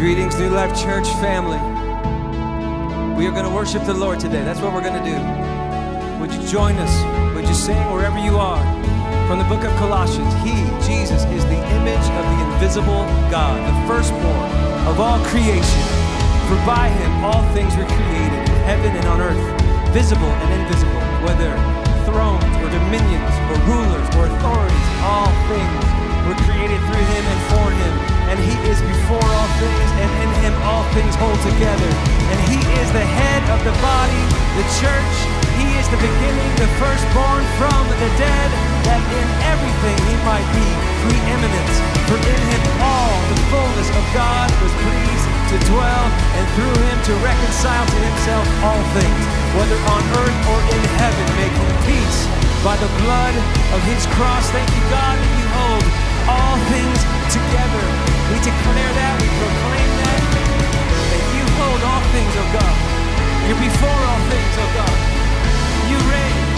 Greetings, 0.00 0.40
New 0.40 0.48
Life 0.48 0.72
Church 0.80 1.04
family. 1.20 1.60
We 3.20 3.28
are 3.28 3.36
going 3.36 3.44
to 3.44 3.52
worship 3.52 3.84
the 3.84 3.92
Lord 3.92 4.18
today. 4.18 4.40
That's 4.48 4.58
what 4.58 4.72
we're 4.72 4.80
going 4.80 4.96
to 4.96 5.04
do. 5.04 5.12
Would 6.16 6.32
you 6.32 6.40
join 6.48 6.80
us? 6.80 6.88
Would 7.36 7.44
you 7.44 7.52
sing 7.52 7.76
wherever 7.92 8.16
you 8.16 8.40
are? 8.40 8.64
From 9.28 9.36
the 9.36 9.44
book 9.44 9.60
of 9.60 9.68
Colossians, 9.76 10.32
He, 10.40 10.56
Jesus, 10.88 11.28
is 11.36 11.44
the 11.52 11.60
image 11.76 12.06
of 12.16 12.24
the 12.32 12.38
invisible 12.48 13.04
God, 13.28 13.60
the 13.60 13.76
firstborn 13.84 14.48
of 14.88 14.96
all 15.04 15.20
creation. 15.28 15.84
For 16.48 16.56
by 16.64 16.88
Him 16.88 17.20
all 17.20 17.44
things 17.52 17.76
were 17.76 17.84
created 17.84 18.40
in 18.40 18.56
heaven 18.64 18.96
and 18.96 19.04
on 19.04 19.20
earth, 19.20 19.44
visible 19.92 20.32
and 20.32 20.48
invisible, 20.64 21.04
whether 21.28 21.52
thrones 22.08 22.56
or 22.64 22.72
dominions 22.72 23.36
or 23.52 23.56
rulers 23.68 24.08
or 24.16 24.32
authorities, 24.32 24.88
all 25.04 25.28
things 25.52 25.84
were 26.24 26.40
created 26.48 26.80
through 26.88 27.04
Him 27.04 27.24
and 27.28 27.40
for 27.52 27.68
Him 27.68 28.20
and 28.30 28.38
he 28.38 28.54
is 28.70 28.78
before 28.82 29.26
all 29.26 29.49
things, 29.60 29.90
and 30.00 30.10
in 30.24 30.30
him 30.40 30.54
all 30.64 30.84
things 30.96 31.12
hold 31.20 31.36
together. 31.44 31.90
And 32.32 32.38
he 32.48 32.60
is 32.80 32.88
the 32.96 33.04
head 33.04 33.42
of 33.52 33.60
the 33.60 33.74
body, 33.84 34.24
the 34.56 34.66
church. 34.80 35.14
He 35.60 35.76
is 35.76 35.84
the 35.92 36.00
beginning, 36.00 36.50
the 36.56 36.70
firstborn 36.80 37.44
from 37.60 37.84
the 38.00 38.10
dead, 38.16 38.48
that 38.88 39.02
in 39.12 39.28
everything 39.52 39.96
he 40.08 40.16
might 40.24 40.48
be 40.56 40.68
preeminent. 41.04 41.72
For 42.08 42.16
in 42.16 42.40
him 42.48 42.62
all 42.80 43.12
the 43.28 43.38
fullness 43.52 43.88
of 43.92 44.04
God 44.16 44.48
was 44.64 44.72
pleased 44.80 45.28
to 45.52 45.56
dwell, 45.68 46.04
and 46.40 46.44
through 46.56 46.76
him 46.80 46.98
to 47.12 47.14
reconcile 47.20 47.84
to 47.84 47.98
himself 48.00 48.46
all 48.64 48.82
things, 48.96 49.22
whether 49.60 49.76
on 49.92 50.02
earth 50.24 50.38
or 50.48 50.60
in 50.72 50.82
heaven, 50.96 51.26
making 51.36 51.70
peace 51.84 52.20
by 52.64 52.76
the 52.80 52.90
blood 53.04 53.34
of 53.76 53.80
his 53.84 54.08
cross. 54.16 54.48
Thank 54.56 54.70
you, 54.72 54.84
God, 54.88 55.16
that 55.20 55.32
you 55.36 55.46
hold 55.52 55.84
all 56.32 56.56
things 56.72 57.00
together 57.28 58.19
we 58.30 58.38
declare 58.38 58.92
that, 58.94 59.12
we 59.18 59.28
proclaim 59.42 59.90
that, 60.06 60.22
that 61.10 61.24
you 61.34 61.42
hold 61.58 61.82
all 61.82 62.02
things, 62.14 62.32
oh 62.38 62.48
God. 62.54 62.76
You're 63.50 63.58
before 63.58 64.00
all 64.06 64.22
things, 64.30 64.54
oh 64.62 64.70
God. 64.78 64.96
You 65.90 65.98
reign 66.06 66.49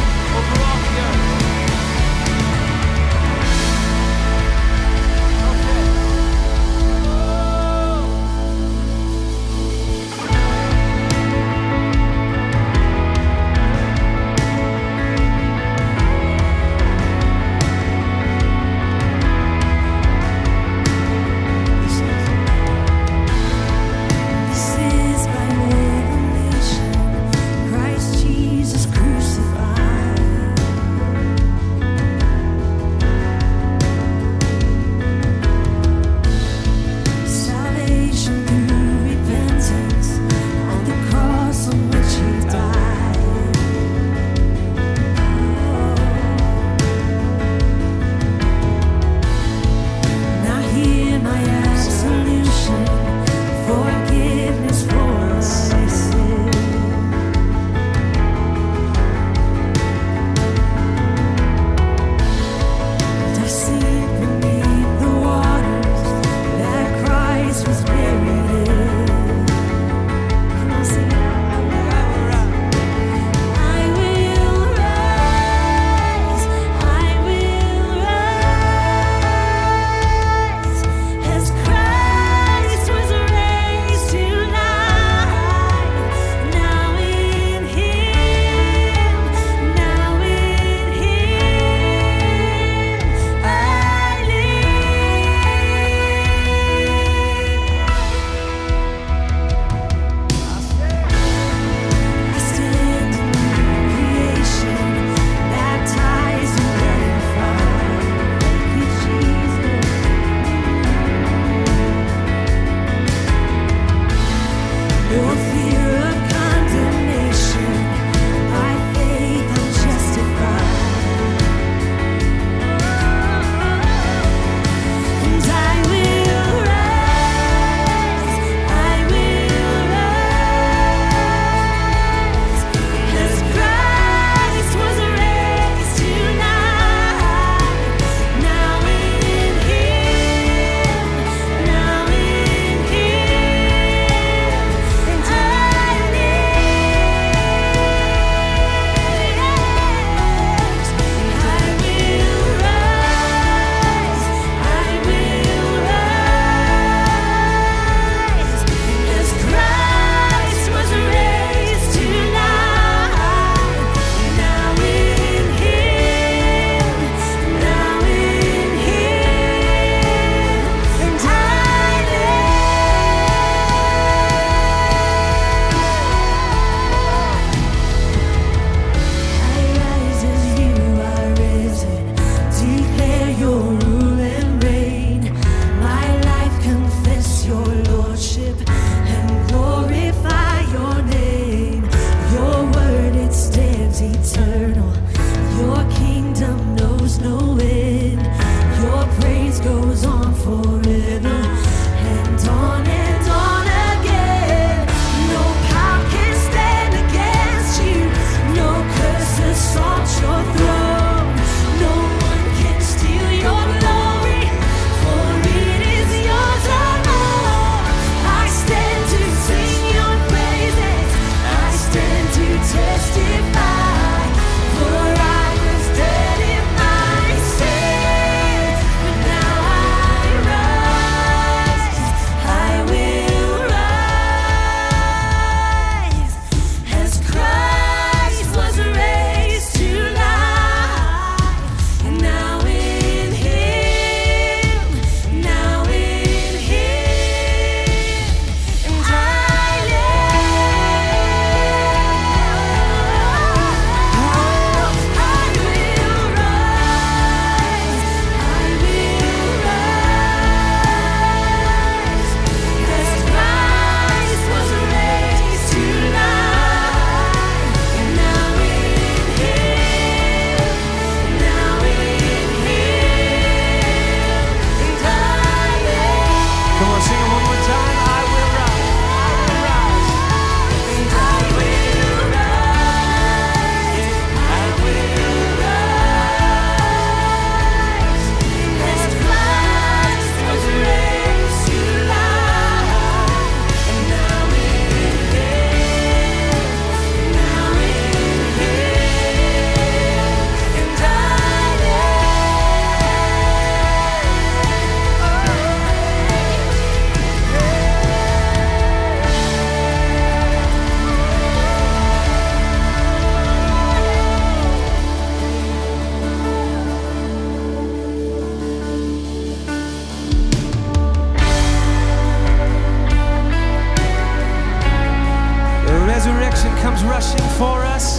for 327.56 327.84
us. 327.86 328.18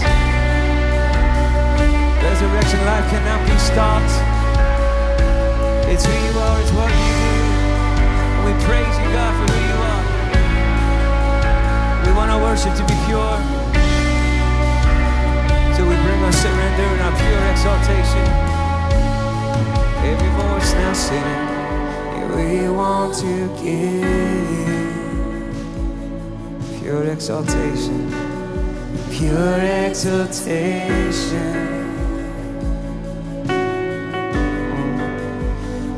Resurrection 2.23 2.79
life 2.85 3.09
cannot 3.11 3.41
be 3.45 3.57
stopped. 3.59 4.13
It's 5.91 6.05
who 6.05 6.13
you 6.13 6.39
are, 6.39 6.61
it's 6.61 6.71
what 6.71 6.89
you 6.89 7.03
do. 7.19 7.33
And 8.35 8.43
we 8.47 8.53
praise 8.63 8.95
you, 8.97 9.07
God, 9.11 9.33
for 9.37 9.45
who 9.51 9.59
you 9.59 9.77
are. 9.91 10.03
We 12.05 12.11
want 12.15 12.31
our 12.31 12.41
worship 12.41 12.73
to 12.79 12.83
be 12.87 12.95
pure. 13.05 13.37
So 15.75 15.81
we 15.83 15.95
bring 16.05 16.21
our 16.23 16.31
surrender 16.31 16.87
and 16.95 17.01
our 17.01 17.15
pure 17.19 17.43
exaltation. 17.51 18.27
Every 20.07 20.31
voice 20.39 20.71
now 20.73 20.93
singing, 20.93 21.43
we 22.35 22.69
want 22.69 23.15
to 23.19 23.33
give 23.61 24.47
you 24.67 24.79
pure 26.79 27.03
exaltation 27.11 28.22
pure 29.23 29.59
exaltation. 29.87 31.53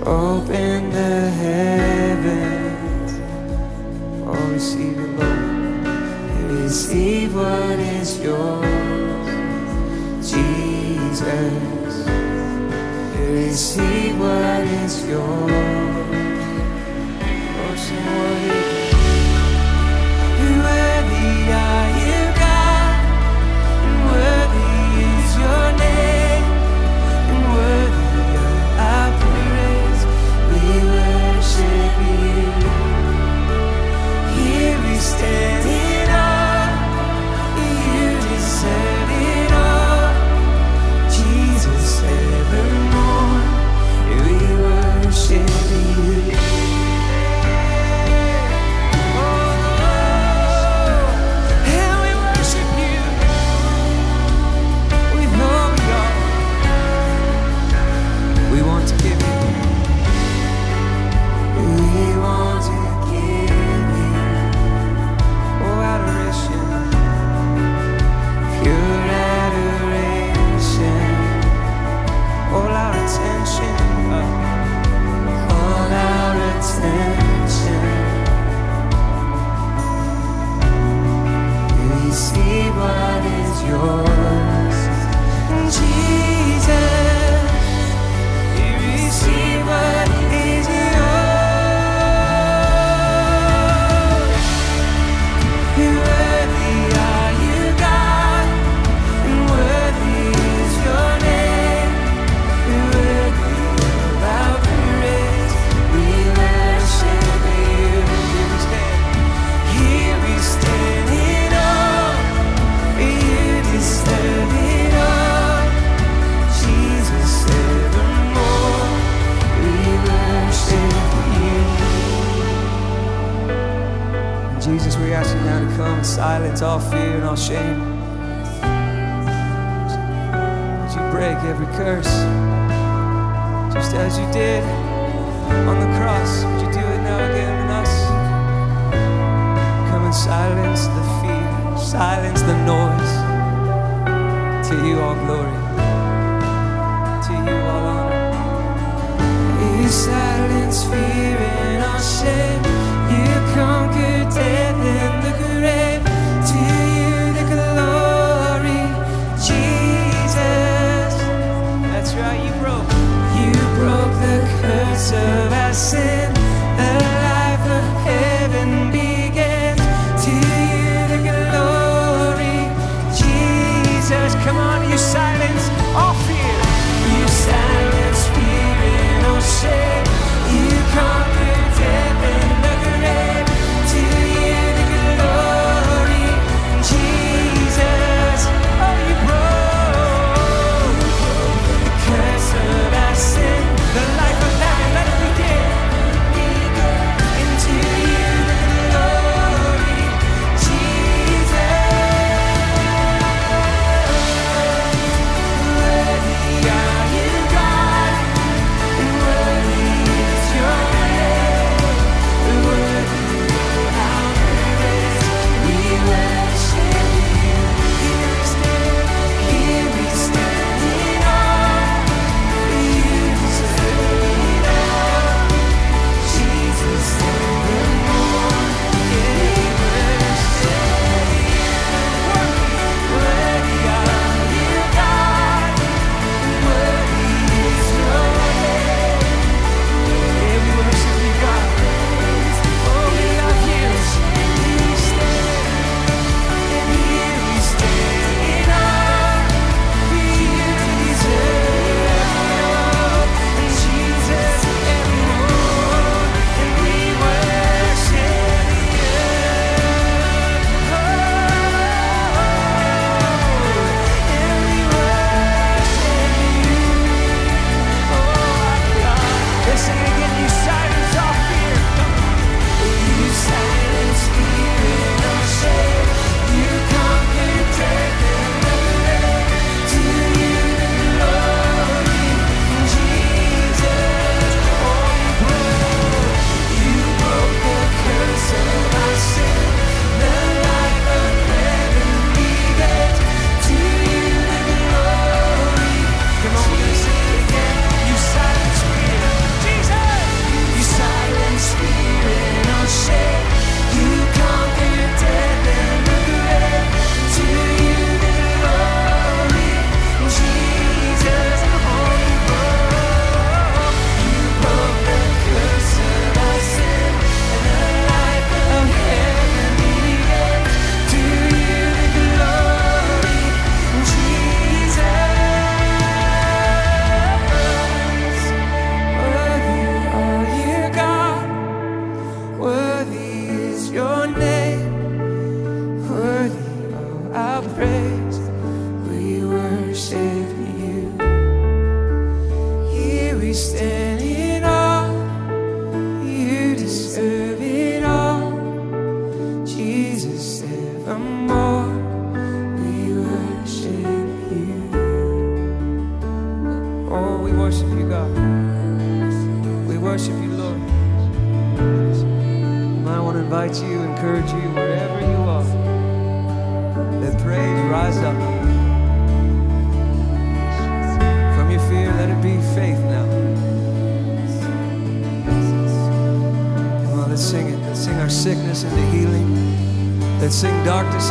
Open 0.05 0.89
the 0.91 1.31
heavens, 1.43 3.11
oh, 4.27 4.51
receive 4.53 4.99
it, 4.99 5.11
Lord. 5.17 5.41
Receive 6.61 7.33
what 7.35 7.79
is 7.97 8.19
yours, 8.21 9.27
Jesus. 10.29 11.95
Receive 13.39 14.19
what 14.19 14.63
is 14.83 14.95
yours. 15.07 15.51
Oh, 17.57 17.75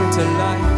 into 0.00 0.24
light. 0.24 0.73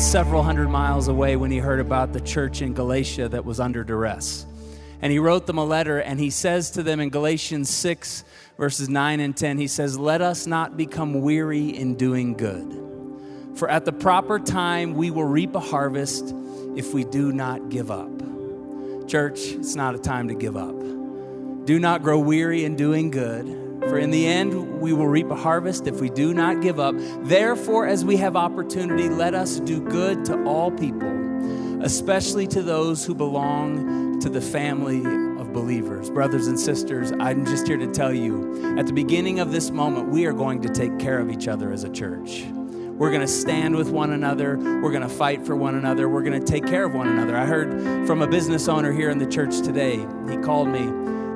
Was 0.00 0.10
several 0.10 0.42
hundred 0.42 0.70
miles 0.70 1.08
away 1.08 1.36
when 1.36 1.50
he 1.50 1.58
heard 1.58 1.78
about 1.78 2.14
the 2.14 2.20
church 2.22 2.62
in 2.62 2.72
Galatia 2.72 3.28
that 3.28 3.44
was 3.44 3.60
under 3.60 3.84
duress. 3.84 4.46
And 5.02 5.12
he 5.12 5.18
wrote 5.18 5.46
them 5.46 5.58
a 5.58 5.64
letter, 5.64 5.98
and 5.98 6.18
he 6.18 6.30
says 6.30 6.70
to 6.70 6.82
them 6.82 7.00
in 7.00 7.10
Galatians 7.10 7.68
6, 7.68 8.24
verses 8.56 8.88
9 8.88 9.20
and 9.20 9.36
10, 9.36 9.58
he 9.58 9.66
says, 9.66 9.98
Let 9.98 10.22
us 10.22 10.46
not 10.46 10.78
become 10.78 11.20
weary 11.20 11.68
in 11.68 11.96
doing 11.96 12.32
good. 12.32 12.72
For 13.56 13.68
at 13.68 13.84
the 13.84 13.92
proper 13.92 14.38
time 14.38 14.94
we 14.94 15.10
will 15.10 15.26
reap 15.26 15.54
a 15.54 15.60
harvest 15.60 16.34
if 16.76 16.94
we 16.94 17.04
do 17.04 17.30
not 17.30 17.68
give 17.68 17.90
up. 17.90 18.08
Church, 19.06 19.48
it's 19.48 19.74
not 19.74 19.94
a 19.94 19.98
time 19.98 20.28
to 20.28 20.34
give 20.34 20.56
up. 20.56 20.80
Do 21.66 21.78
not 21.78 22.02
grow 22.02 22.20
weary 22.20 22.64
in 22.64 22.74
doing 22.74 23.10
good 23.10 23.59
for 23.80 23.98
in 23.98 24.10
the 24.10 24.26
end, 24.26 24.80
we 24.80 24.92
will 24.92 25.08
reap 25.08 25.30
a 25.30 25.36
harvest 25.36 25.86
if 25.86 26.00
we 26.00 26.10
do 26.10 26.34
not 26.34 26.60
give 26.60 26.78
up. 26.78 26.94
Therefore, 27.22 27.86
as 27.86 28.04
we 28.04 28.16
have 28.18 28.36
opportunity, 28.36 29.08
let 29.08 29.34
us 29.34 29.60
do 29.60 29.80
good 29.80 30.24
to 30.26 30.42
all 30.44 30.70
people, 30.70 31.82
especially 31.82 32.46
to 32.48 32.62
those 32.62 33.04
who 33.04 33.14
belong 33.14 34.20
to 34.20 34.28
the 34.28 34.40
family 34.40 34.98
of 35.40 35.52
believers. 35.52 36.10
Brothers 36.10 36.46
and 36.46 36.60
sisters, 36.60 37.12
I'm 37.20 37.46
just 37.46 37.66
here 37.66 37.78
to 37.78 37.86
tell 37.86 38.12
you 38.12 38.76
at 38.78 38.86
the 38.86 38.92
beginning 38.92 39.40
of 39.40 39.50
this 39.50 39.70
moment, 39.70 40.08
we 40.08 40.26
are 40.26 40.32
going 40.32 40.60
to 40.62 40.68
take 40.68 40.98
care 40.98 41.18
of 41.18 41.30
each 41.30 41.48
other 41.48 41.72
as 41.72 41.84
a 41.84 41.90
church. 41.90 42.44
We're 43.00 43.08
going 43.08 43.22
to 43.22 43.28
stand 43.28 43.76
with 43.76 43.88
one 43.88 44.12
another. 44.12 44.58
We're 44.58 44.90
going 44.90 45.00
to 45.00 45.08
fight 45.08 45.46
for 45.46 45.56
one 45.56 45.74
another. 45.74 46.06
We're 46.06 46.22
going 46.22 46.38
to 46.38 46.46
take 46.46 46.66
care 46.66 46.84
of 46.84 46.92
one 46.92 47.08
another. 47.08 47.34
I 47.34 47.46
heard 47.46 48.06
from 48.06 48.20
a 48.20 48.26
business 48.26 48.68
owner 48.68 48.92
here 48.92 49.08
in 49.08 49.16
the 49.18 49.26
church 49.26 49.62
today. 49.62 50.06
He 50.28 50.36
called 50.36 50.68
me 50.68 50.82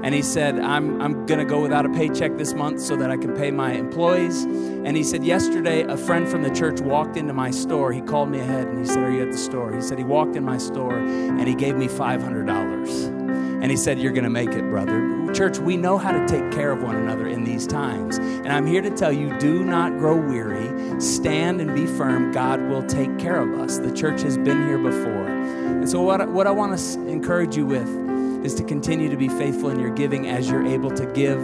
and 0.05 0.15
he 0.15 0.21
said, 0.21 0.61
I'm, 0.61 1.01
I'm 1.01 1.25
going 1.25 1.41
to 1.41 1.47
go 1.47 1.63
without 1.63 1.87
a 1.87 1.89
paycheck 1.89 2.37
this 2.37 2.53
month 2.53 2.83
so 2.83 2.95
that 2.95 3.11
I 3.11 3.17
can 3.17 3.35
pay 3.35 3.51
my 3.51 3.73
employees. 3.73 4.43
And 4.45 4.99
he 4.99 5.03
said, 5.03 5.25
Yesterday, 5.25 5.81
a 5.85 5.97
friend 5.97 6.29
from 6.29 6.43
the 6.43 6.51
church 6.51 6.83
walked 6.83 7.17
into 7.17 7.33
my 7.33 7.51
store. 7.51 7.91
He 7.91 8.03
called 8.03 8.29
me 8.29 8.39
ahead 8.39 8.67
and 8.69 8.79
he 8.79 8.85
said, 8.85 8.99
Are 8.99 9.11
you 9.11 9.23
at 9.23 9.33
the 9.33 9.39
store? 9.39 9.75
He 9.75 9.81
said, 9.81 9.97
He 9.97 10.05
walked 10.05 10.37
in 10.37 10.45
my 10.45 10.59
store 10.59 10.99
and 10.99 11.49
he 11.49 11.55
gave 11.55 11.77
me 11.77 11.89
$500. 11.89 13.63
And 13.63 13.71
he 13.71 13.79
said, 13.79 13.99
You're 13.99 14.13
going 14.13 14.25
to 14.25 14.31
make 14.31 14.51
it, 14.51 14.69
brother. 14.69 15.33
Church, 15.33 15.57
we 15.57 15.79
know 15.79 15.97
how 15.97 16.13
to 16.13 16.29
take 16.29 16.53
care 16.53 16.71
of 16.71 16.83
one 16.83 16.97
another 16.97 17.27
in 17.27 17.45
these 17.45 17.67
times. 17.67 18.19
And 18.19 18.53
I'm 18.53 18.67
here 18.67 18.83
to 18.83 18.91
tell 18.91 19.11
you 19.11 19.35
do 19.39 19.65
not 19.65 19.97
grow 19.97 20.17
weary. 20.17 21.01
Stand 21.01 21.63
and 21.63 21.75
be 21.75 21.87
firm. 21.87 22.31
God 22.31 22.61
will 22.69 22.83
take 22.83 23.19
care 23.19 23.41
of 23.41 23.59
us. 23.59 23.79
The 23.79 23.91
church 23.91 24.21
has 24.21 24.37
been 24.37 24.67
here 24.67 24.77
before. 24.77 25.29
And 25.29 25.89
so, 25.89 26.03
what, 26.03 26.29
what 26.29 26.47
I 26.47 26.51
want 26.51 26.79
to 26.79 27.07
encourage 27.09 27.57
you 27.57 27.65
with 27.65 28.04
is 28.45 28.55
to 28.55 28.63
continue 28.63 29.09
to 29.09 29.17
be 29.17 29.29
faithful 29.29 29.71
in 29.71 29.81
your 29.81 29.91
giving 29.91 30.29
as 30.29 30.49
you're 30.49 30.67
able 30.67 30.91
to 30.91 31.07
give. 31.07 31.43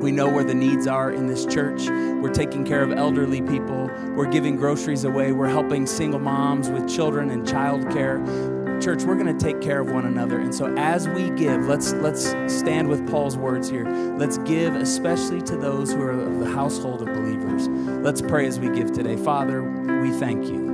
We 0.00 0.12
know 0.12 0.28
where 0.28 0.44
the 0.44 0.54
needs 0.54 0.86
are 0.86 1.10
in 1.10 1.26
this 1.26 1.44
church. 1.44 1.88
We're 1.88 2.32
taking 2.32 2.64
care 2.64 2.82
of 2.82 2.92
elderly 2.92 3.42
people. 3.42 3.90
We're 4.14 4.30
giving 4.30 4.56
groceries 4.56 5.04
away. 5.04 5.32
We're 5.32 5.48
helping 5.48 5.86
single 5.86 6.20
moms 6.20 6.70
with 6.70 6.88
children 6.88 7.30
and 7.30 7.46
childcare. 7.46 8.82
Church, 8.82 9.02
we're 9.04 9.16
going 9.16 9.36
to 9.36 9.44
take 9.44 9.60
care 9.60 9.80
of 9.80 9.92
one 9.92 10.06
another. 10.06 10.40
And 10.40 10.54
so 10.54 10.74
as 10.76 11.08
we 11.08 11.30
give, 11.30 11.66
let's 11.66 11.92
let's 11.94 12.34
stand 12.52 12.88
with 12.88 13.08
Paul's 13.08 13.36
words 13.36 13.68
here. 13.68 13.88
Let's 14.16 14.38
give 14.38 14.74
especially 14.74 15.40
to 15.42 15.56
those 15.56 15.92
who 15.92 16.02
are 16.02 16.10
of 16.10 16.40
the 16.40 16.50
household 16.50 17.02
of 17.02 17.14
believers. 17.14 17.68
Let's 17.68 18.22
pray 18.22 18.46
as 18.46 18.58
we 18.58 18.70
give 18.70 18.90
today. 18.92 19.16
Father, 19.16 19.62
we 20.00 20.10
thank 20.10 20.46
you. 20.46 20.72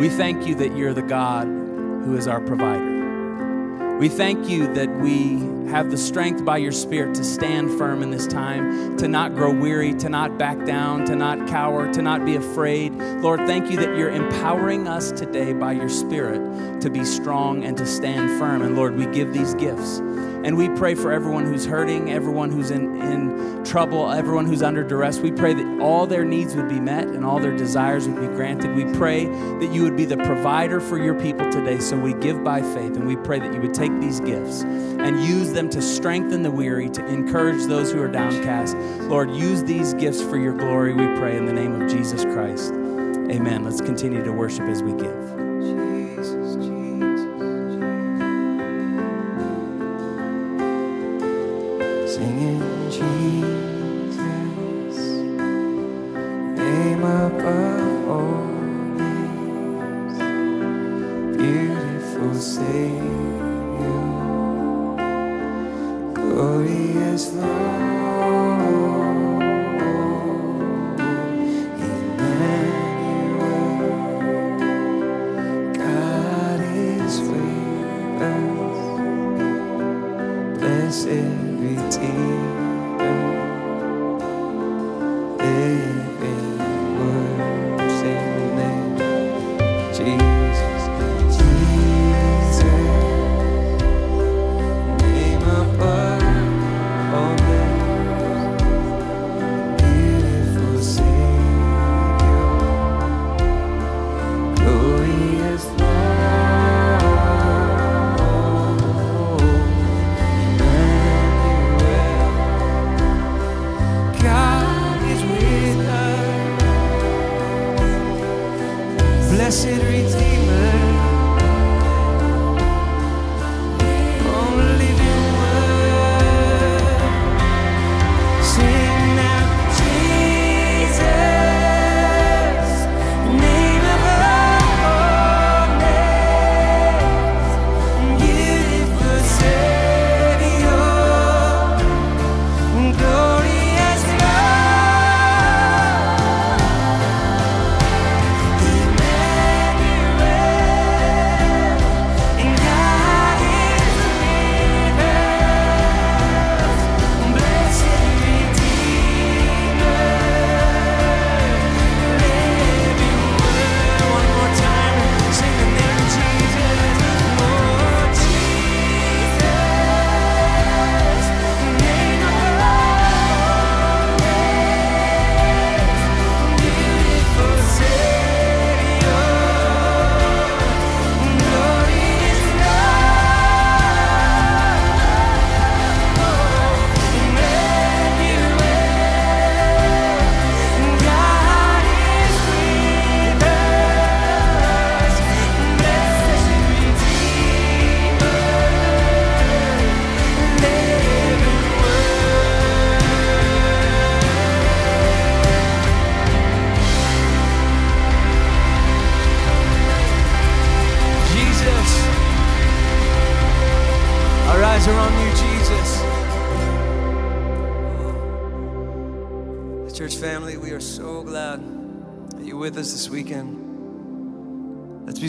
We 0.00 0.08
thank 0.08 0.46
you 0.48 0.56
that 0.56 0.76
you're 0.76 0.94
the 0.94 1.02
God 1.02 1.46
who 1.46 2.16
is 2.16 2.26
our 2.26 2.40
provider. 2.40 2.93
We 3.98 4.08
thank 4.08 4.48
you 4.48 4.66
that 4.74 4.88
we 5.00 5.36
have 5.68 5.90
the 5.90 5.96
strength 5.96 6.44
by 6.44 6.58
your 6.58 6.72
Spirit 6.72 7.14
to 7.14 7.24
stand 7.24 7.76
firm 7.78 8.02
in 8.02 8.10
this 8.10 8.26
time, 8.26 8.96
to 8.98 9.08
not 9.08 9.34
grow 9.34 9.52
weary, 9.52 9.94
to 9.94 10.08
not 10.08 10.38
back 10.38 10.64
down, 10.64 11.04
to 11.06 11.16
not 11.16 11.48
cower, 11.48 11.92
to 11.92 12.02
not 12.02 12.24
be 12.24 12.36
afraid. 12.36 12.92
Lord, 12.94 13.40
thank 13.40 13.70
you 13.70 13.76
that 13.78 13.96
you're 13.96 14.10
empowering 14.10 14.86
us 14.86 15.12
today 15.12 15.52
by 15.52 15.72
your 15.72 15.88
Spirit 15.88 16.80
to 16.80 16.90
be 16.90 17.04
strong 17.04 17.64
and 17.64 17.76
to 17.76 17.86
stand 17.86 18.38
firm. 18.38 18.62
And 18.62 18.76
Lord, 18.76 18.96
we 18.96 19.06
give 19.06 19.32
these 19.32 19.54
gifts. 19.54 20.00
And 20.44 20.58
we 20.58 20.68
pray 20.68 20.94
for 20.94 21.10
everyone 21.10 21.46
who's 21.46 21.64
hurting, 21.64 22.12
everyone 22.12 22.50
who's 22.50 22.70
in, 22.70 23.00
in 23.00 23.64
trouble, 23.64 24.12
everyone 24.12 24.44
who's 24.44 24.62
under 24.62 24.84
duress. 24.84 25.18
We 25.18 25.32
pray 25.32 25.54
that 25.54 25.80
all 25.80 26.06
their 26.06 26.22
needs 26.22 26.54
would 26.54 26.68
be 26.68 26.78
met 26.78 27.06
and 27.06 27.24
all 27.24 27.38
their 27.38 27.56
desires 27.56 28.06
would 28.06 28.20
be 28.20 28.26
granted. 28.26 28.76
We 28.76 28.84
pray 28.92 29.24
that 29.24 29.70
you 29.72 29.82
would 29.84 29.96
be 29.96 30.04
the 30.04 30.18
provider 30.18 30.80
for 30.80 31.02
your 31.02 31.18
people 31.18 31.50
today. 31.50 31.78
So 31.78 31.96
we 31.96 32.12
give 32.12 32.44
by 32.44 32.60
faith 32.60 32.94
and 32.94 33.06
we 33.06 33.16
pray 33.16 33.38
that 33.38 33.54
you 33.54 33.60
would 33.62 33.72
take 33.72 33.98
these 34.02 34.20
gifts 34.20 34.60
and 34.64 35.24
use 35.24 35.53
them 35.54 35.70
to 35.70 35.80
strengthen 35.80 36.42
the 36.42 36.50
weary, 36.50 36.90
to 36.90 37.06
encourage 37.06 37.64
those 37.66 37.90
who 37.92 38.02
are 38.02 38.08
downcast. 38.08 38.76
Lord, 39.08 39.30
use 39.30 39.62
these 39.64 39.94
gifts 39.94 40.20
for 40.20 40.36
your 40.36 40.52
glory, 40.52 40.92
we 40.92 41.06
pray, 41.18 41.36
in 41.36 41.46
the 41.46 41.52
name 41.52 41.80
of 41.80 41.90
Jesus 41.90 42.24
Christ. 42.24 42.72
Amen. 42.72 43.64
Let's 43.64 43.80
continue 43.80 44.22
to 44.22 44.32
worship 44.32 44.68
as 44.68 44.82
we 44.82 44.92
give. 44.92 45.24
above 57.14 58.08
all 58.08 58.44
names, 58.96 60.18
beautiful 61.36 62.34
Savior. 62.34 63.13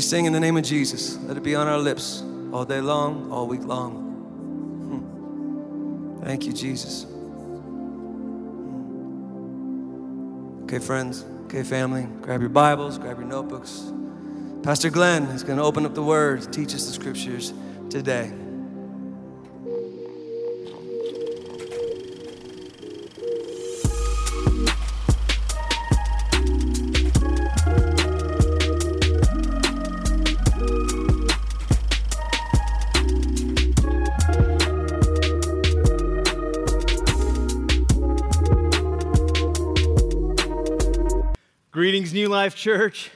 Let's 0.06 0.12
singing 0.12 0.34
the 0.34 0.40
name 0.40 0.56
of 0.56 0.64
Jesus. 0.64 1.18
Let 1.24 1.36
it 1.36 1.42
be 1.42 1.56
on 1.56 1.68
our 1.68 1.80
lips 1.80 2.22
all 2.54 2.64
day 2.64 2.80
long, 2.80 3.32
all 3.32 3.48
week 3.48 3.64
long. 3.64 3.94
Hmm. 6.20 6.24
Thank 6.24 6.46
you, 6.46 6.54
Jesus. 6.54 7.08
Okay, 10.66 10.78
friends. 10.78 11.26
Okay, 11.46 11.64
family. 11.64 12.08
Grab 12.22 12.42
your 12.42 12.52
Bibles, 12.52 13.00
grab 13.00 13.18
your 13.18 13.26
notebooks. 13.26 13.92
Pastor 14.62 14.92
Glenn 14.92 15.24
is 15.24 15.42
going 15.42 15.58
to 15.58 15.64
open 15.64 15.88
up 15.88 15.96
the 15.96 16.04
Word, 16.04 16.54
teach 16.54 16.76
us 16.76 16.86
the 16.86 16.94
Scriptures 16.94 17.52
today. 17.90 18.32
New 42.16 42.30
Life 42.30 42.56
Church. 42.56 43.12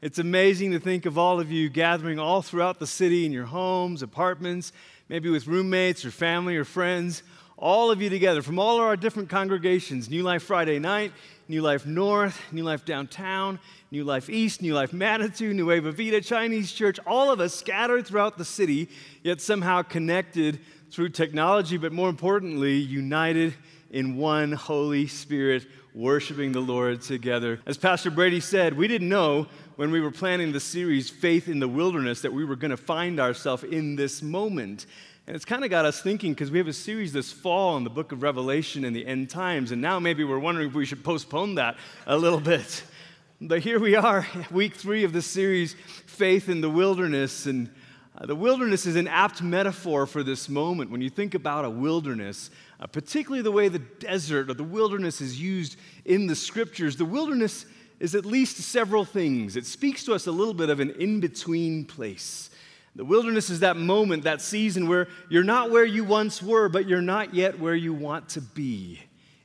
It's 0.00 0.18
amazing 0.18 0.72
to 0.72 0.80
think 0.80 1.04
of 1.04 1.18
all 1.18 1.38
of 1.38 1.52
you 1.52 1.68
gathering 1.68 2.18
all 2.18 2.40
throughout 2.40 2.78
the 2.78 2.86
city 2.86 3.26
in 3.26 3.30
your 3.30 3.44
homes, 3.44 4.00
apartments, 4.00 4.72
maybe 5.10 5.28
with 5.28 5.46
roommates 5.46 6.02
or 6.02 6.10
family 6.10 6.56
or 6.56 6.64
friends, 6.64 7.22
all 7.58 7.90
of 7.90 8.00
you 8.00 8.08
together 8.08 8.40
from 8.40 8.58
all 8.58 8.76
of 8.76 8.84
our 8.84 8.96
different 8.96 9.28
congregations 9.28 10.08
New 10.08 10.22
Life 10.22 10.44
Friday 10.44 10.78
night, 10.78 11.12
New 11.46 11.60
Life 11.60 11.84
North, 11.84 12.40
New 12.50 12.64
Life 12.64 12.86
Downtown, 12.86 13.58
New 13.90 14.04
Life 14.04 14.30
East, 14.30 14.62
New 14.62 14.72
Life 14.72 14.94
Manitou, 14.94 15.52
Nueva 15.52 15.92
Vida, 15.92 16.22
Chinese 16.22 16.72
Church, 16.72 16.98
all 17.06 17.30
of 17.30 17.40
us 17.40 17.54
scattered 17.54 18.06
throughout 18.06 18.38
the 18.38 18.46
city, 18.46 18.88
yet 19.22 19.42
somehow 19.42 19.82
connected 19.82 20.58
through 20.90 21.10
technology, 21.10 21.76
but 21.76 21.92
more 21.92 22.08
importantly, 22.08 22.76
united 22.76 23.52
in 23.90 24.16
one 24.16 24.52
Holy 24.52 25.06
Spirit 25.06 25.66
worshiping 25.94 26.52
the 26.52 26.60
Lord 26.60 27.00
together. 27.00 27.60
As 27.66 27.76
Pastor 27.76 28.10
Brady 28.10 28.40
said, 28.40 28.76
we 28.76 28.88
didn't 28.88 29.08
know 29.08 29.46
when 29.76 29.90
we 29.90 30.00
were 30.00 30.10
planning 30.10 30.52
the 30.52 30.60
series 30.60 31.08
Faith 31.08 31.48
in 31.48 31.58
the 31.58 31.68
Wilderness 31.68 32.20
that 32.22 32.32
we 32.32 32.44
were 32.44 32.56
going 32.56 32.70
to 32.70 32.76
find 32.76 33.18
ourselves 33.18 33.64
in 33.64 33.96
this 33.96 34.22
moment. 34.22 34.86
And 35.26 35.36
it's 35.36 35.44
kind 35.44 35.64
of 35.64 35.70
got 35.70 35.84
us 35.84 36.00
thinking 36.00 36.32
because 36.32 36.50
we 36.50 36.58
have 36.58 36.68
a 36.68 36.72
series 36.72 37.12
this 37.12 37.32
fall 37.32 37.74
on 37.74 37.84
the 37.84 37.90
book 37.90 38.12
of 38.12 38.22
Revelation 38.22 38.84
and 38.84 38.94
the 38.94 39.06
end 39.06 39.28
times. 39.28 39.72
And 39.72 39.82
now 39.82 39.98
maybe 39.98 40.24
we're 40.24 40.38
wondering 40.38 40.68
if 40.68 40.74
we 40.74 40.86
should 40.86 41.04
postpone 41.04 41.56
that 41.56 41.76
a 42.06 42.16
little 42.16 42.40
bit. 42.40 42.82
But 43.40 43.60
here 43.60 43.78
we 43.78 43.94
are, 43.94 44.26
week 44.50 44.74
three 44.74 45.04
of 45.04 45.12
the 45.12 45.22
series, 45.22 45.74
Faith 46.06 46.48
in 46.48 46.60
the 46.60 46.70
Wilderness. 46.70 47.46
And 47.46 47.70
uh, 48.16 48.26
the 48.26 48.34
wilderness 48.34 48.84
is 48.84 48.96
an 48.96 49.06
apt 49.06 49.42
metaphor 49.42 50.06
for 50.06 50.24
this 50.24 50.48
moment. 50.48 50.90
When 50.90 51.00
you 51.00 51.10
think 51.10 51.34
about 51.34 51.64
a 51.64 51.70
wilderness, 51.70 52.50
uh, 52.80 52.86
particularly 52.86 53.42
the 53.42 53.52
way 53.52 53.68
the 53.68 53.78
desert 53.78 54.50
or 54.50 54.54
the 54.54 54.64
wilderness 54.64 55.20
is 55.20 55.40
used 55.40 55.76
in 56.04 56.26
the 56.26 56.36
scriptures, 56.36 56.96
the 56.96 57.04
wilderness 57.04 57.66
is 58.00 58.14
at 58.14 58.24
least 58.24 58.58
several 58.58 59.04
things. 59.04 59.56
It 59.56 59.66
speaks 59.66 60.04
to 60.04 60.14
us 60.14 60.26
a 60.26 60.32
little 60.32 60.54
bit 60.54 60.70
of 60.70 60.80
an 60.80 60.90
in 60.90 61.20
between 61.20 61.84
place. 61.84 62.50
The 62.94 63.04
wilderness 63.04 63.50
is 63.50 63.60
that 63.60 63.76
moment, 63.76 64.24
that 64.24 64.40
season 64.40 64.88
where 64.88 65.08
you're 65.28 65.44
not 65.44 65.70
where 65.70 65.84
you 65.84 66.04
once 66.04 66.42
were, 66.42 66.68
but 66.68 66.88
you're 66.88 67.00
not 67.00 67.34
yet 67.34 67.58
where 67.58 67.74
you 67.74 67.92
want 67.92 68.28
to 68.30 68.40
be. 68.40 69.00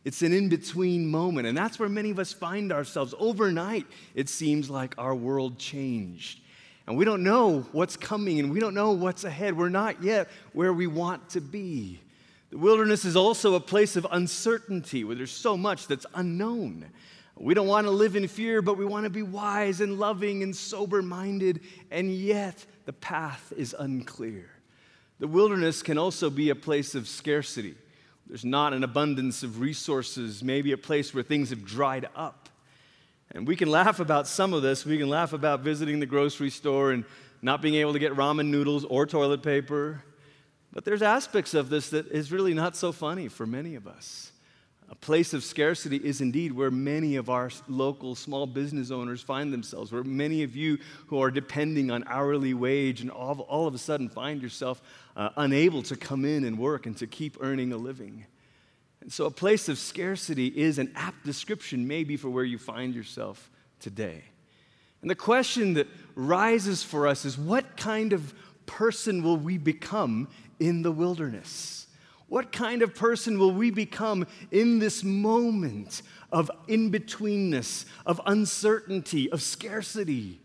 It's 0.05 0.21
an 0.21 0.33
in 0.33 0.49
between 0.49 1.07
moment, 1.07 1.47
and 1.47 1.57
that's 1.57 1.79
where 1.79 1.87
many 1.87 2.11
of 2.11 2.19
us 2.19 2.33
find 2.33 2.71
ourselves. 2.71 3.13
Overnight, 3.17 3.85
it 4.15 4.27
seems 4.27 4.69
like 4.69 4.95
our 4.97 5.15
world 5.15 5.57
changed. 5.57 6.41
And 6.87 6.97
we 6.97 7.05
don't 7.05 7.23
know 7.23 7.61
what's 7.71 7.95
coming 7.95 8.39
and 8.39 8.51
we 8.51 8.59
don't 8.59 8.73
know 8.73 8.91
what's 8.91 9.23
ahead. 9.23 9.55
We're 9.55 9.69
not 9.69 10.03
yet 10.03 10.27
where 10.51 10.73
we 10.73 10.87
want 10.87 11.29
to 11.29 11.41
be. 11.41 11.99
The 12.53 12.59
wilderness 12.59 13.03
is 13.03 13.15
also 13.15 13.55
a 13.55 13.59
place 13.59 13.95
of 13.95 14.05
uncertainty 14.11 15.03
where 15.03 15.15
there's 15.15 15.31
so 15.31 15.57
much 15.57 15.87
that's 15.87 16.05
unknown. 16.13 16.85
We 17.35 17.55
don't 17.55 17.65
want 17.65 17.87
to 17.87 17.91
live 17.91 18.15
in 18.15 18.27
fear, 18.27 18.61
but 18.61 18.77
we 18.77 18.85
want 18.85 19.05
to 19.05 19.09
be 19.09 19.23
wise 19.23 19.81
and 19.81 19.97
loving 19.97 20.43
and 20.43 20.55
sober 20.55 21.01
minded, 21.01 21.61
and 21.89 22.13
yet 22.13 22.63
the 22.85 22.93
path 22.93 23.51
is 23.57 23.75
unclear. 23.79 24.51
The 25.17 25.27
wilderness 25.27 25.81
can 25.81 25.97
also 25.97 26.29
be 26.29 26.51
a 26.51 26.55
place 26.55 26.93
of 26.93 27.07
scarcity. 27.07 27.73
There's 28.27 28.45
not 28.45 28.73
an 28.73 28.83
abundance 28.83 29.41
of 29.41 29.59
resources, 29.59 30.43
maybe 30.43 30.73
a 30.73 30.77
place 30.77 31.11
where 31.11 31.23
things 31.23 31.49
have 31.49 31.65
dried 31.65 32.07
up. 32.15 32.49
And 33.31 33.47
we 33.47 33.55
can 33.55 33.71
laugh 33.71 33.99
about 33.99 34.27
some 34.27 34.53
of 34.53 34.61
this. 34.61 34.85
We 34.85 34.99
can 34.99 35.09
laugh 35.09 35.33
about 35.33 35.61
visiting 35.61 35.99
the 35.99 36.05
grocery 36.05 36.51
store 36.51 36.91
and 36.91 37.03
not 37.41 37.63
being 37.63 37.73
able 37.73 37.93
to 37.93 37.99
get 37.99 38.13
ramen 38.13 38.49
noodles 38.49 38.85
or 38.85 39.07
toilet 39.07 39.41
paper. 39.41 40.03
But 40.73 40.86
there's 40.86 41.03
aspects 41.03 41.53
of 41.53 41.69
this 41.69 41.91
that 41.91 42.07
is 42.07 42.31
really 42.31 42.55
not 42.55 42.75
so 42.75 42.91
funny 42.91 43.27
for 43.27 43.45
many 43.45 43.75
of 43.75 43.88
us. 43.88 44.31
A 44.89 44.95
place 44.95 45.33
of 45.33 45.43
scarcity 45.43 45.97
is 45.97 46.19
indeed 46.19 46.51
where 46.51 46.69
many 46.69 47.15
of 47.15 47.29
our 47.29 47.51
local 47.67 48.15
small 48.15 48.45
business 48.45 48.91
owners 48.91 49.21
find 49.21 49.53
themselves, 49.53 49.91
where 49.91 50.03
many 50.03 50.43
of 50.43 50.55
you 50.55 50.77
who 51.07 51.21
are 51.21 51.31
depending 51.31 51.89
on 51.89 52.03
hourly 52.07 52.53
wage 52.53 53.01
and 53.01 53.09
all, 53.09 53.39
all 53.41 53.67
of 53.67 53.73
a 53.73 53.77
sudden 53.77 54.09
find 54.09 54.41
yourself 54.41 54.81
uh, 55.15 55.29
unable 55.38 55.83
to 55.83 55.95
come 55.95 56.25
in 56.25 56.43
and 56.43 56.59
work 56.59 56.86
and 56.86 56.97
to 56.97 57.07
keep 57.07 57.38
earning 57.39 57.71
a 57.71 57.77
living. 57.77 58.25
And 59.01 59.12
so, 59.12 59.25
a 59.25 59.31
place 59.31 59.67
of 59.69 59.77
scarcity 59.77 60.47
is 60.47 60.79
an 60.79 60.91
apt 60.95 61.25
description, 61.25 61.88
maybe, 61.88 62.17
for 62.17 62.29
where 62.29 62.45
you 62.45 62.57
find 62.57 62.93
yourself 62.93 63.49
today. 63.79 64.23
And 65.01 65.09
the 65.09 65.15
question 65.15 65.73
that 65.73 65.88
rises 66.15 66.83
for 66.83 67.07
us 67.07 67.25
is 67.25 67.38
what 67.38 67.77
kind 67.77 68.13
of 68.13 68.33
person 68.65 69.23
will 69.23 69.38
we 69.38 69.57
become 69.57 70.29
in 70.59 70.81
the 70.81 70.91
wilderness? 70.91 71.87
What 72.27 72.51
kind 72.51 72.81
of 72.81 72.95
person 72.95 73.37
will 73.37 73.51
we 73.51 73.69
become 73.69 74.25
in 74.49 74.79
this 74.79 75.03
moment 75.03 76.01
of 76.31 76.49
in 76.67 76.91
betweenness, 76.91 77.85
of 78.05 78.19
uncertainty, 78.25 79.29
of 79.31 79.41
scarcity? 79.41 80.41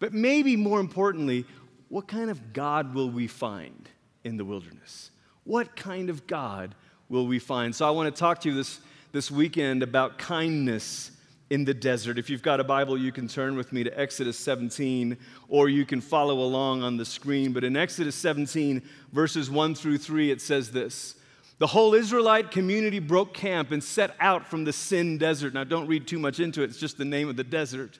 But 0.00 0.12
maybe 0.12 0.56
more 0.56 0.80
importantly, 0.80 1.44
what 1.88 2.08
kind 2.08 2.30
of 2.30 2.52
God 2.52 2.94
will 2.94 3.10
we 3.10 3.26
find 3.26 3.88
in 4.24 4.36
the 4.36 4.44
wilderness? 4.44 5.10
What 5.44 5.76
kind 5.76 6.10
of 6.10 6.26
God 6.26 6.74
will 7.08 7.26
we 7.26 7.38
find? 7.38 7.74
So 7.74 7.86
I 7.86 7.90
want 7.90 8.14
to 8.14 8.18
talk 8.18 8.40
to 8.42 8.48
you 8.48 8.54
this, 8.54 8.80
this 9.12 9.30
weekend 9.30 9.82
about 9.82 10.18
kindness 10.18 11.12
in 11.50 11.64
the 11.64 11.74
desert. 11.74 12.18
If 12.18 12.28
you've 12.28 12.42
got 12.42 12.60
a 12.60 12.64
Bible, 12.64 12.98
you 12.98 13.12
can 13.12 13.26
turn 13.26 13.56
with 13.56 13.72
me 13.72 13.82
to 13.84 13.98
Exodus 13.98 14.38
17, 14.38 15.16
or 15.48 15.68
you 15.68 15.86
can 15.86 16.00
follow 16.00 16.40
along 16.40 16.82
on 16.82 16.96
the 16.96 17.04
screen. 17.04 17.52
But 17.52 17.64
in 17.64 17.76
Exodus 17.76 18.14
17, 18.16 18.82
verses 19.12 19.50
1 19.50 19.74
through 19.74 19.98
3, 19.98 20.30
it 20.30 20.40
says 20.40 20.70
this 20.70 21.16
The 21.58 21.68
whole 21.68 21.94
Israelite 21.94 22.50
community 22.50 22.98
broke 22.98 23.32
camp 23.32 23.72
and 23.72 23.82
set 23.82 24.14
out 24.20 24.46
from 24.46 24.64
the 24.64 24.72
Sin 24.72 25.16
desert. 25.16 25.54
Now, 25.54 25.64
don't 25.64 25.86
read 25.86 26.06
too 26.06 26.18
much 26.18 26.40
into 26.40 26.62
it, 26.62 26.70
it's 26.70 26.78
just 26.78 26.98
the 26.98 27.04
name 27.04 27.28
of 27.28 27.36
the 27.36 27.44
desert. 27.44 27.98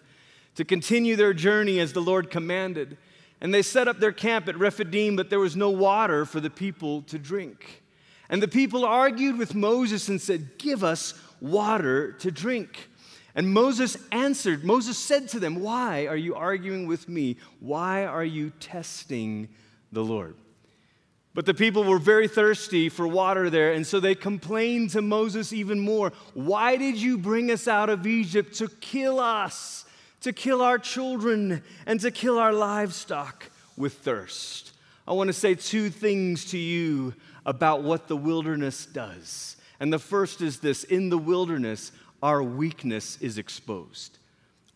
To 0.57 0.65
continue 0.65 1.15
their 1.15 1.35
journey 1.35 1.79
as 1.79 1.93
the 1.93 2.01
Lord 2.01 2.31
commanded. 2.31 2.97
And 3.41 3.55
they 3.55 3.63
set 3.63 3.87
up 3.87 4.01
their 4.01 4.13
camp 4.13 4.49
at 4.49 4.59
Rephidim, 4.59 5.15
but 5.15 5.31
there 5.31 5.39
was 5.39 5.55
no 5.55 5.71
water 5.71 6.25
for 6.25 6.41
the 6.41 6.51
people 6.51 7.03
to 7.03 7.19
drink. 7.19 7.85
And 8.29 8.43
the 8.43 8.49
people 8.49 8.85
argued 8.85 9.39
with 9.39 9.55
Moses 9.55 10.09
and 10.09 10.21
said, 10.21 10.59
Give 10.59 10.83
us 10.83 11.15
water 11.41 12.13
to 12.15 12.31
drink. 12.31 12.88
And 13.39 13.53
Moses 13.53 13.97
answered, 14.11 14.65
Moses 14.65 14.99
said 14.99 15.29
to 15.29 15.39
them, 15.39 15.61
Why 15.61 16.09
are 16.09 16.17
you 16.17 16.35
arguing 16.35 16.89
with 16.89 17.09
me? 17.09 17.37
Why 17.61 18.05
are 18.05 18.25
you 18.25 18.51
testing 18.59 19.49
the 19.93 20.03
Lord? 20.03 20.35
But 21.35 21.47
the 21.47 21.55
people 21.55 21.85
were 21.85 22.01
very 22.01 22.27
thirsty 22.27 22.89
for 22.89 23.07
water 23.07 23.49
there, 23.49 23.75
and 23.75 23.87
so 23.87 24.01
they 24.01 24.17
complained 24.17 24.91
to 24.91 25.03
Moses 25.03 25.53
even 25.53 25.79
more. 25.79 26.13
Why 26.35 26.77
did 26.77 26.97
you 26.97 27.17
bring 27.17 27.53
us 27.53 27.69
out 27.69 27.89
of 27.89 28.09
Egypt 28.09 28.57
to 28.57 28.67
kill 28.67 29.21
us, 29.21 29.85
to 30.23 30.33
kill 30.33 30.61
our 30.61 30.81
children, 30.81 31.63
and 31.87 32.01
to 32.01 32.11
kill 32.11 32.41
our 32.41 32.53
livestock 32.53 33.51
with 33.77 33.93
thirst? 33.99 34.73
I 35.07 35.13
want 35.13 35.29
to 35.29 35.33
say 35.33 35.55
two 35.55 35.91
things 35.91 36.47
to 36.47 36.59
you 36.59 37.15
about 37.47 37.85
what 37.85 38.09
the 38.09 38.17
wilderness 38.17 38.85
does. 38.85 39.55
And 39.79 39.93
the 39.93 40.01
first 40.01 40.43
is 40.43 40.59
this 40.59 40.83
in 40.83 41.09
the 41.09 41.19
wilderness, 41.19 41.93
our 42.23 42.43
weakness 42.43 43.19
is 43.21 43.39
exposed. 43.39 44.19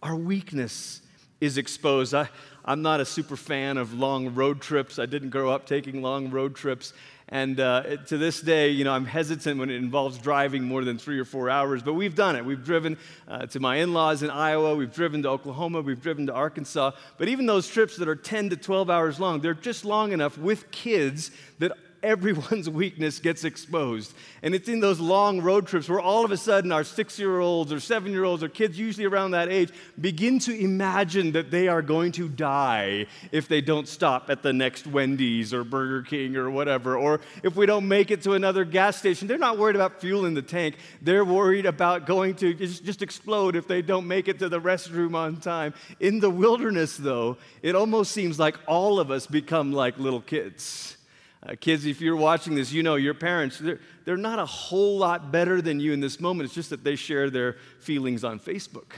Our 0.02 0.16
weakness 0.16 1.02
is 1.40 1.58
exposed. 1.58 2.14
I, 2.14 2.28
I'm 2.64 2.82
not 2.82 3.00
a 3.00 3.04
super 3.04 3.36
fan 3.36 3.76
of 3.76 3.94
long 3.94 4.34
road 4.34 4.60
trips. 4.60 4.98
I 4.98 5.06
didn't 5.06 5.30
grow 5.30 5.50
up 5.50 5.66
taking 5.66 6.02
long 6.02 6.30
road 6.30 6.54
trips. 6.54 6.92
And 7.28 7.58
uh, 7.58 7.96
to 8.08 8.18
this 8.18 8.40
day, 8.40 8.68
you 8.68 8.84
know, 8.84 8.92
I'm 8.92 9.06
hesitant 9.06 9.58
when 9.58 9.70
it 9.70 9.76
involves 9.76 10.18
driving 10.18 10.64
more 10.64 10.84
than 10.84 10.98
three 10.98 11.18
or 11.18 11.24
four 11.24 11.48
hours, 11.48 11.82
but 11.82 11.94
we've 11.94 12.14
done 12.14 12.36
it. 12.36 12.44
We've 12.44 12.62
driven 12.62 12.98
uh, 13.26 13.46
to 13.46 13.58
my 13.58 13.76
in 13.76 13.94
laws 13.94 14.22
in 14.22 14.28
Iowa, 14.28 14.76
we've 14.76 14.92
driven 14.92 15.22
to 15.22 15.30
Oklahoma, 15.30 15.80
we've 15.80 16.02
driven 16.02 16.26
to 16.26 16.34
Arkansas. 16.34 16.92
But 17.16 17.28
even 17.28 17.46
those 17.46 17.66
trips 17.68 17.96
that 17.96 18.06
are 18.06 18.16
10 18.16 18.50
to 18.50 18.56
12 18.56 18.90
hours 18.90 19.18
long, 19.18 19.40
they're 19.40 19.54
just 19.54 19.84
long 19.84 20.12
enough 20.12 20.36
with 20.36 20.70
kids 20.70 21.30
that 21.58 21.72
everyone's 22.02 22.68
weakness 22.82 23.18
gets 23.18 23.44
exposed. 23.44 24.14
And 24.42 24.54
it's 24.54 24.68
in 24.68 24.80
those 24.80 25.00
long 25.00 25.40
road 25.40 25.66
trips 25.66 25.88
where 25.88 26.00
all 26.00 26.24
of 26.24 26.30
a 26.30 26.36
sudden 26.36 26.72
our 26.72 26.84
six 26.84 27.18
year 27.18 27.40
olds 27.40 27.72
or 27.72 27.80
seven 27.80 28.12
year 28.12 28.24
olds 28.24 28.42
or 28.42 28.48
kids, 28.48 28.78
usually 28.78 29.06
around 29.06 29.32
that 29.32 29.48
age, 29.48 29.70
begin 30.00 30.38
to 30.40 30.58
imagine 30.58 31.32
that 31.32 31.50
they 31.50 31.68
are 31.68 31.82
going 31.82 32.12
to 32.12 32.28
die 32.28 33.06
if 33.30 33.48
they 33.48 33.60
don't 33.60 33.88
stop 33.88 34.30
at 34.30 34.42
the 34.42 34.52
next 34.52 34.86
Wendy's 34.86 35.54
or 35.54 35.64
Burger 35.64 36.02
King 36.02 36.36
or 36.36 36.50
whatever. 36.50 36.96
Or 36.96 37.20
if 37.42 37.56
we 37.56 37.66
don't 37.66 37.86
make 37.86 38.10
it 38.10 38.22
to 38.22 38.32
another 38.32 38.64
gas 38.64 38.96
station, 38.96 39.28
they're 39.28 39.38
not 39.38 39.58
worried 39.58 39.76
about 39.76 40.00
fuel 40.00 40.26
in 40.26 40.34
the 40.34 40.42
tank. 40.42 40.76
They're 41.00 41.24
worried 41.24 41.66
about 41.66 42.06
going 42.06 42.34
to 42.36 42.54
just 42.54 43.02
explode 43.02 43.56
if 43.56 43.66
they 43.68 43.82
don't 43.82 44.06
make 44.06 44.28
it 44.28 44.38
to 44.40 44.48
the 44.48 44.60
restroom 44.60 45.14
on 45.14 45.36
time. 45.36 45.74
In 46.00 46.20
the 46.20 46.30
wilderness, 46.30 46.96
though, 46.96 47.36
it 47.62 47.74
almost 47.74 48.12
seems 48.12 48.38
like 48.38 48.56
all 48.66 48.98
of 48.98 49.10
us 49.10 49.26
become 49.26 49.72
like 49.72 49.98
little 49.98 50.20
kids. 50.20 50.96
Uh, 51.44 51.56
kids, 51.58 51.86
if 51.86 52.00
you're 52.00 52.14
watching 52.14 52.54
this, 52.54 52.72
you 52.72 52.84
know 52.84 52.94
your 52.94 53.14
parents, 53.14 53.58
they're, 53.58 53.80
they're 54.04 54.16
not 54.16 54.38
a 54.38 54.46
whole 54.46 54.96
lot 54.98 55.32
better 55.32 55.60
than 55.60 55.80
you 55.80 55.92
in 55.92 55.98
this 55.98 56.20
moment. 56.20 56.46
It's 56.46 56.54
just 56.54 56.70
that 56.70 56.84
they 56.84 56.94
share 56.94 57.30
their 57.30 57.56
feelings 57.80 58.22
on 58.22 58.38
Facebook. 58.38 58.92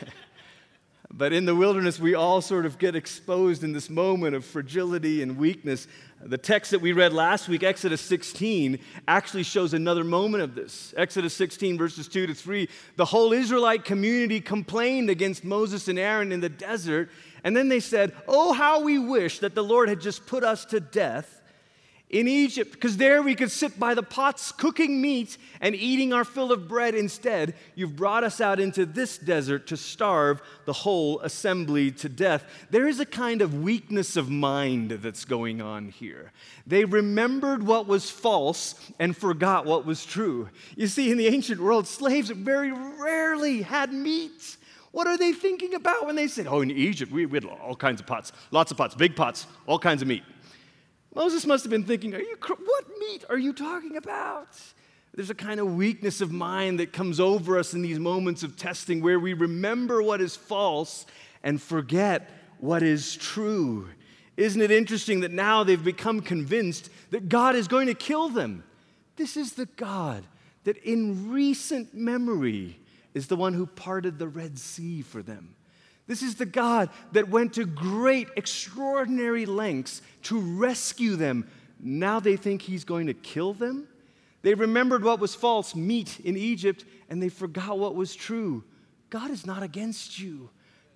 but 1.12 1.32
in 1.32 1.44
the 1.44 1.54
wilderness, 1.54 2.00
we 2.00 2.14
all 2.14 2.40
sort 2.40 2.66
of 2.66 2.80
get 2.80 2.96
exposed 2.96 3.62
in 3.62 3.72
this 3.72 3.88
moment 3.88 4.34
of 4.34 4.44
fragility 4.44 5.22
and 5.22 5.36
weakness. 5.36 5.86
The 6.20 6.38
text 6.38 6.72
that 6.72 6.80
we 6.80 6.90
read 6.90 7.12
last 7.12 7.48
week, 7.48 7.62
Exodus 7.62 8.00
16, 8.00 8.80
actually 9.06 9.44
shows 9.44 9.74
another 9.74 10.02
moment 10.02 10.42
of 10.42 10.56
this. 10.56 10.92
Exodus 10.96 11.34
16, 11.34 11.78
verses 11.78 12.08
2 12.08 12.26
to 12.26 12.34
3. 12.34 12.68
The 12.96 13.04
whole 13.04 13.32
Israelite 13.32 13.84
community 13.84 14.40
complained 14.40 15.08
against 15.08 15.44
Moses 15.44 15.86
and 15.86 16.00
Aaron 16.00 16.32
in 16.32 16.40
the 16.40 16.48
desert, 16.48 17.10
and 17.44 17.56
then 17.56 17.68
they 17.68 17.78
said, 17.78 18.12
Oh, 18.26 18.54
how 18.54 18.82
we 18.82 18.98
wish 18.98 19.38
that 19.38 19.54
the 19.54 19.62
Lord 19.62 19.88
had 19.88 20.00
just 20.00 20.26
put 20.26 20.42
us 20.42 20.64
to 20.66 20.80
death 20.80 21.42
in 22.14 22.28
Egypt, 22.28 22.70
because 22.70 22.96
there 22.96 23.22
we 23.22 23.34
could 23.34 23.50
sit 23.50 23.76
by 23.76 23.92
the 23.92 24.02
pots 24.02 24.52
cooking 24.52 25.02
meat 25.02 25.36
and 25.60 25.74
eating 25.74 26.12
our 26.12 26.24
fill 26.24 26.52
of 26.52 26.68
bread 26.68 26.94
instead. 26.94 27.54
You've 27.74 27.96
brought 27.96 28.22
us 28.22 28.40
out 28.40 28.60
into 28.60 28.86
this 28.86 29.18
desert 29.18 29.66
to 29.66 29.76
starve 29.76 30.40
the 30.64 30.72
whole 30.72 31.18
assembly 31.20 31.90
to 31.90 32.08
death. 32.08 32.44
There 32.70 32.86
is 32.86 33.00
a 33.00 33.04
kind 33.04 33.42
of 33.42 33.62
weakness 33.62 34.16
of 34.16 34.30
mind 34.30 34.92
that's 34.92 35.24
going 35.24 35.60
on 35.60 35.88
here. 35.88 36.30
They 36.68 36.84
remembered 36.84 37.66
what 37.66 37.88
was 37.88 38.12
false 38.12 38.76
and 39.00 39.16
forgot 39.16 39.66
what 39.66 39.84
was 39.84 40.06
true. 40.06 40.48
You 40.76 40.86
see, 40.86 41.10
in 41.10 41.18
the 41.18 41.26
ancient 41.26 41.60
world, 41.60 41.88
slaves 41.88 42.30
very 42.30 42.70
rarely 42.70 43.62
had 43.62 43.92
meat. 43.92 44.56
What 44.92 45.08
are 45.08 45.18
they 45.18 45.32
thinking 45.32 45.74
about 45.74 46.06
when 46.06 46.14
they 46.14 46.28
said, 46.28 46.46
Oh, 46.46 46.60
in 46.60 46.70
Egypt, 46.70 47.10
we, 47.10 47.26
we 47.26 47.38
had 47.38 47.44
all 47.44 47.74
kinds 47.74 48.00
of 48.00 48.06
pots, 48.06 48.30
lots 48.52 48.70
of 48.70 48.76
pots, 48.76 48.94
big 48.94 49.16
pots, 49.16 49.48
all 49.66 49.80
kinds 49.80 50.00
of 50.00 50.06
meat. 50.06 50.22
Moses 51.14 51.46
must 51.46 51.64
have 51.64 51.70
been 51.70 51.84
thinking, 51.84 52.14
are 52.14 52.20
you, 52.20 52.36
What 52.40 52.84
meat 52.98 53.24
are 53.28 53.38
you 53.38 53.52
talking 53.52 53.96
about? 53.96 54.48
There's 55.14 55.30
a 55.30 55.34
kind 55.34 55.60
of 55.60 55.74
weakness 55.74 56.20
of 56.20 56.32
mind 56.32 56.80
that 56.80 56.92
comes 56.92 57.20
over 57.20 57.56
us 57.56 57.72
in 57.72 57.82
these 57.82 58.00
moments 58.00 58.42
of 58.42 58.56
testing 58.56 59.00
where 59.00 59.20
we 59.20 59.32
remember 59.32 60.02
what 60.02 60.20
is 60.20 60.34
false 60.34 61.06
and 61.44 61.62
forget 61.62 62.30
what 62.58 62.82
is 62.82 63.14
true. 63.14 63.88
Isn't 64.36 64.60
it 64.60 64.72
interesting 64.72 65.20
that 65.20 65.30
now 65.30 65.62
they've 65.62 65.82
become 65.82 66.20
convinced 66.20 66.90
that 67.10 67.28
God 67.28 67.54
is 67.54 67.68
going 67.68 67.86
to 67.86 67.94
kill 67.94 68.28
them? 68.28 68.64
This 69.14 69.36
is 69.36 69.52
the 69.52 69.66
God 69.66 70.24
that 70.64 70.78
in 70.78 71.30
recent 71.30 71.94
memory 71.94 72.80
is 73.12 73.28
the 73.28 73.36
one 73.36 73.52
who 73.52 73.66
parted 73.66 74.18
the 74.18 74.26
Red 74.26 74.58
Sea 74.58 75.02
for 75.02 75.22
them. 75.22 75.54
This 76.06 76.22
is 76.22 76.34
the 76.34 76.46
God 76.46 76.90
that 77.12 77.28
went 77.28 77.54
to 77.54 77.64
great, 77.64 78.28
extraordinary 78.36 79.46
lengths 79.46 80.02
to 80.24 80.38
rescue 80.38 81.16
them. 81.16 81.48
Now 81.80 82.20
they 82.20 82.36
think 82.36 82.62
he's 82.62 82.84
going 82.84 83.06
to 83.06 83.14
kill 83.14 83.54
them? 83.54 83.88
They 84.42 84.54
remembered 84.54 85.02
what 85.02 85.20
was 85.20 85.34
false, 85.34 85.74
meat 85.74 86.20
in 86.20 86.36
Egypt, 86.36 86.84
and 87.08 87.22
they 87.22 87.30
forgot 87.30 87.78
what 87.78 87.94
was 87.94 88.14
true. 88.14 88.62
God 89.08 89.30
is 89.30 89.46
not 89.46 89.62
against 89.62 90.18
you. 90.18 90.50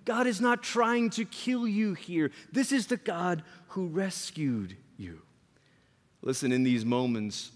God 0.05 0.27
is 0.27 0.39
not 0.39 0.61
trying 0.61 1.09
to 1.11 1.25
kill 1.25 1.67
you 1.67 1.95
here. 1.95 2.31
This 2.51 2.71
is 2.71 2.87
the 2.87 2.97
God 2.97 3.43
who 3.69 3.87
rescued 3.87 4.77
you. 4.97 5.21
Listen, 6.21 6.51
in 6.51 6.63
these 6.63 6.85
moments, 6.85 7.51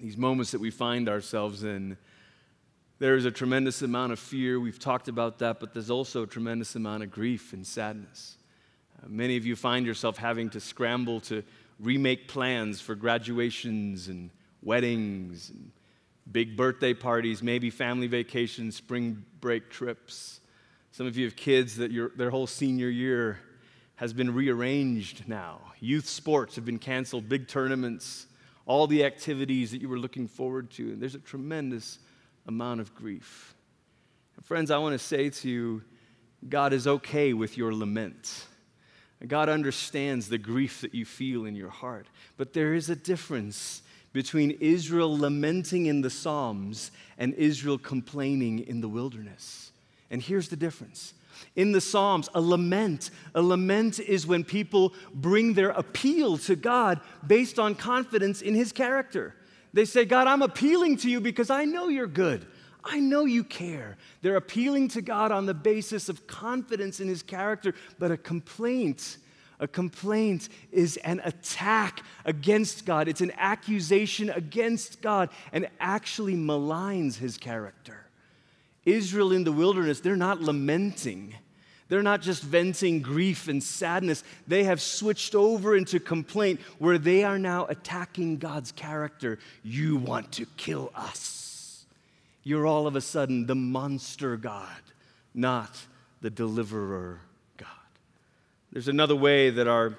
these 0.00 0.16
moments 0.16 0.50
that 0.52 0.60
we 0.60 0.70
find 0.70 1.08
ourselves 1.08 1.64
in, 1.64 1.98
there 3.02 3.16
is 3.16 3.24
a 3.24 3.32
tremendous 3.32 3.82
amount 3.82 4.12
of 4.12 4.18
fear. 4.20 4.60
We've 4.60 4.78
talked 4.78 5.08
about 5.08 5.40
that, 5.40 5.58
but 5.58 5.74
there's 5.74 5.90
also 5.90 6.22
a 6.22 6.26
tremendous 6.26 6.76
amount 6.76 7.02
of 7.02 7.10
grief 7.10 7.52
and 7.52 7.66
sadness. 7.66 8.36
Uh, 9.02 9.08
many 9.08 9.36
of 9.36 9.44
you 9.44 9.56
find 9.56 9.84
yourself 9.84 10.18
having 10.18 10.48
to 10.50 10.60
scramble 10.60 11.18
to 11.22 11.42
remake 11.80 12.28
plans 12.28 12.80
for 12.80 12.94
graduations 12.94 14.06
and 14.06 14.30
weddings 14.62 15.50
and 15.50 15.72
big 16.30 16.56
birthday 16.56 16.94
parties, 16.94 17.42
maybe 17.42 17.70
family 17.70 18.06
vacations, 18.06 18.76
spring 18.76 19.24
break 19.40 19.68
trips. 19.68 20.38
Some 20.92 21.08
of 21.08 21.16
you 21.16 21.24
have 21.24 21.34
kids 21.34 21.78
that 21.78 21.90
your, 21.90 22.10
their 22.10 22.30
whole 22.30 22.46
senior 22.46 22.88
year 22.88 23.40
has 23.96 24.12
been 24.12 24.32
rearranged 24.32 25.26
now. 25.26 25.58
Youth 25.80 26.08
sports 26.08 26.54
have 26.54 26.64
been 26.64 26.78
canceled, 26.78 27.28
big 27.28 27.48
tournaments, 27.48 28.28
all 28.64 28.86
the 28.86 29.04
activities 29.04 29.72
that 29.72 29.80
you 29.80 29.88
were 29.88 29.98
looking 29.98 30.28
forward 30.28 30.70
to. 30.70 30.84
And 30.92 31.02
there's 31.02 31.16
a 31.16 31.18
tremendous 31.18 31.98
amount 32.46 32.80
of 32.80 32.94
grief. 32.94 33.54
And 34.36 34.44
friends, 34.44 34.70
I 34.70 34.78
want 34.78 34.94
to 34.94 34.98
say 34.98 35.30
to 35.30 35.48
you, 35.48 35.82
God 36.48 36.72
is 36.72 36.86
okay 36.86 37.32
with 37.32 37.56
your 37.56 37.74
lament. 37.74 38.46
God 39.26 39.48
understands 39.48 40.28
the 40.28 40.38
grief 40.38 40.80
that 40.80 40.94
you 40.94 41.04
feel 41.04 41.44
in 41.44 41.54
your 41.54 41.70
heart. 41.70 42.06
But 42.36 42.52
there 42.52 42.74
is 42.74 42.90
a 42.90 42.96
difference 42.96 43.82
between 44.12 44.50
Israel 44.60 45.16
lamenting 45.16 45.86
in 45.86 46.00
the 46.00 46.10
Psalms 46.10 46.90
and 47.18 47.32
Israel 47.34 47.78
complaining 47.78 48.60
in 48.60 48.80
the 48.80 48.88
wilderness. 48.88 49.70
And 50.10 50.20
here's 50.20 50.48
the 50.48 50.56
difference. 50.56 51.14
In 51.56 51.72
the 51.72 51.80
Psalms, 51.80 52.28
a 52.34 52.40
lament, 52.40 53.10
a 53.34 53.42
lament 53.42 54.00
is 54.00 54.26
when 54.26 54.44
people 54.44 54.92
bring 55.14 55.54
their 55.54 55.70
appeal 55.70 56.36
to 56.38 56.56
God 56.56 57.00
based 57.26 57.58
on 57.58 57.74
confidence 57.74 58.42
in 58.42 58.54
his 58.54 58.72
character. 58.72 59.34
They 59.72 59.84
say, 59.84 60.04
God, 60.04 60.26
I'm 60.26 60.42
appealing 60.42 60.98
to 60.98 61.10
you 61.10 61.20
because 61.20 61.50
I 61.50 61.64
know 61.64 61.88
you're 61.88 62.06
good. 62.06 62.46
I 62.84 62.98
know 62.98 63.24
you 63.24 63.44
care. 63.44 63.96
They're 64.22 64.36
appealing 64.36 64.88
to 64.88 65.02
God 65.02 65.30
on 65.32 65.46
the 65.46 65.54
basis 65.54 66.08
of 66.08 66.26
confidence 66.26 67.00
in 67.00 67.08
his 67.08 67.22
character, 67.22 67.74
but 67.98 68.10
a 68.10 68.16
complaint, 68.16 69.18
a 69.60 69.68
complaint 69.68 70.48
is 70.72 70.96
an 70.98 71.20
attack 71.24 72.02
against 72.24 72.84
God. 72.84 73.08
It's 73.08 73.20
an 73.20 73.32
accusation 73.36 74.30
against 74.30 75.00
God 75.00 75.30
and 75.52 75.68
actually 75.78 76.34
maligns 76.34 77.16
his 77.16 77.36
character. 77.36 78.06
Israel 78.84 79.32
in 79.32 79.44
the 79.44 79.52
wilderness, 79.52 80.00
they're 80.00 80.16
not 80.16 80.40
lamenting. 80.40 81.34
They're 81.92 82.02
not 82.02 82.22
just 82.22 82.42
venting 82.42 83.02
grief 83.02 83.48
and 83.48 83.62
sadness, 83.62 84.24
they 84.48 84.64
have 84.64 84.80
switched 84.80 85.34
over 85.34 85.76
into 85.76 86.00
complaint 86.00 86.58
where 86.78 86.96
they 86.96 87.22
are 87.22 87.38
now 87.38 87.66
attacking 87.66 88.38
God's 88.38 88.72
character. 88.72 89.38
You 89.62 89.98
want 89.98 90.32
to 90.32 90.46
kill 90.56 90.90
us. 90.94 91.84
You're 92.44 92.66
all 92.66 92.86
of 92.86 92.96
a 92.96 93.02
sudden 93.02 93.44
the 93.44 93.54
monster 93.54 94.38
God, 94.38 94.80
not 95.34 95.78
the 96.22 96.30
deliverer 96.30 97.20
God. 97.58 97.68
There's 98.72 98.88
another 98.88 99.14
way 99.14 99.50
that 99.50 99.68
our 99.68 99.98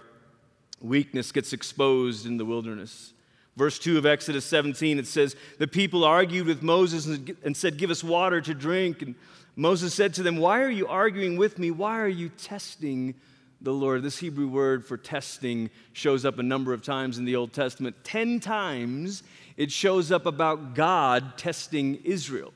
weakness 0.81 1.31
gets 1.31 1.53
exposed 1.53 2.25
in 2.25 2.37
the 2.37 2.45
wilderness. 2.45 3.13
Verse 3.55 3.77
2 3.77 3.99
of 3.99 4.07
Exodus 4.07 4.45
17, 4.45 4.97
it 4.97 5.05
says, 5.05 5.35
The 5.59 5.67
people 5.67 6.03
argued 6.03 6.47
with 6.47 6.63
Moses 6.63 7.05
and 7.05 7.55
said, 7.55 7.77
Give 7.77 7.91
us 7.91 8.03
water 8.03 8.41
to 8.41 8.55
drink. 8.55 9.03
And 9.03 9.13
Moses 9.55 9.93
said 9.93 10.13
to 10.15 10.23
them, 10.23 10.37
Why 10.37 10.61
are 10.61 10.69
you 10.69 10.87
arguing 10.87 11.37
with 11.37 11.59
me? 11.59 11.71
Why 11.71 11.99
are 11.99 12.07
you 12.07 12.29
testing 12.29 13.15
the 13.61 13.73
Lord? 13.73 14.03
This 14.03 14.17
Hebrew 14.17 14.47
word 14.47 14.85
for 14.85 14.97
testing 14.97 15.69
shows 15.93 16.25
up 16.25 16.39
a 16.39 16.43
number 16.43 16.73
of 16.73 16.81
times 16.81 17.17
in 17.17 17.25
the 17.25 17.35
Old 17.35 17.53
Testament. 17.53 17.95
Ten 18.03 18.39
times 18.39 19.23
it 19.55 19.71
shows 19.71 20.11
up 20.11 20.25
about 20.25 20.73
God 20.73 21.37
testing 21.37 21.95
Israel. 22.03 22.53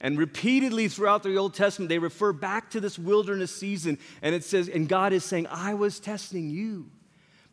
And 0.00 0.18
repeatedly 0.18 0.88
throughout 0.88 1.22
the 1.22 1.36
Old 1.36 1.54
Testament, 1.54 1.88
they 1.88 1.98
refer 1.98 2.32
back 2.32 2.70
to 2.72 2.80
this 2.80 2.98
wilderness 2.98 3.54
season, 3.54 3.98
and 4.20 4.34
it 4.34 4.44
says, 4.44 4.68
and 4.68 4.88
God 4.88 5.12
is 5.12 5.24
saying, 5.24 5.46
I 5.46 5.74
was 5.74 5.98
testing 5.98 6.50
you. 6.50 6.90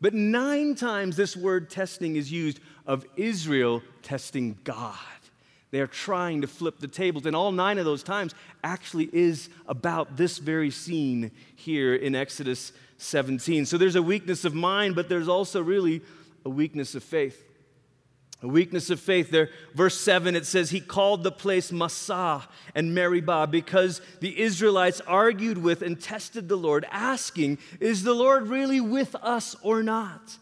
But 0.01 0.13
nine 0.15 0.75
times 0.75 1.15
this 1.15 1.37
word 1.37 1.69
testing 1.69 2.15
is 2.15 2.31
used 2.31 2.59
of 2.85 3.05
Israel 3.15 3.83
testing 4.01 4.57
God. 4.63 4.97
They 5.71 5.79
are 5.79 5.87
trying 5.87 6.41
to 6.41 6.47
flip 6.47 6.79
the 6.79 6.87
tables. 6.87 7.25
And 7.25 7.35
all 7.35 7.51
nine 7.51 7.77
of 7.77 7.85
those 7.85 8.03
times 8.03 8.35
actually 8.63 9.09
is 9.13 9.49
about 9.67 10.17
this 10.17 10.37
very 10.37 10.69
scene 10.69 11.31
here 11.55 11.95
in 11.95 12.13
Exodus 12.13 12.73
17. 12.97 13.65
So 13.65 13.77
there's 13.77 13.95
a 13.95 14.01
weakness 14.01 14.45
of 14.45 14.53
mind, 14.53 14.95
but 14.95 15.07
there's 15.07 15.29
also 15.29 15.61
really 15.61 16.01
a 16.45 16.49
weakness 16.49 16.93
of 16.93 17.03
faith. 17.03 17.41
A 18.43 18.47
weakness 18.47 18.89
of 18.89 18.99
faith. 18.99 19.31
There, 19.31 19.49
verse 19.73 19.99
7, 19.99 20.35
it 20.35 20.45
says, 20.45 20.71
He 20.71 20.81
called 20.81 21.23
the 21.23 21.31
place 21.31 21.71
Massah 21.71 22.47
and 22.75 22.93
Meribah 22.93 23.47
because 23.47 24.01
the 24.19 24.41
Israelites 24.41 24.99
argued 25.07 25.59
with 25.59 25.83
and 25.83 26.01
tested 26.01 26.49
the 26.49 26.57
Lord, 26.57 26.85
asking, 26.91 27.59
Is 27.79 28.03
the 28.03 28.15
Lord 28.15 28.47
really 28.47 28.81
with 28.81 29.15
us 29.15 29.55
or 29.61 29.83
not? 29.83 30.37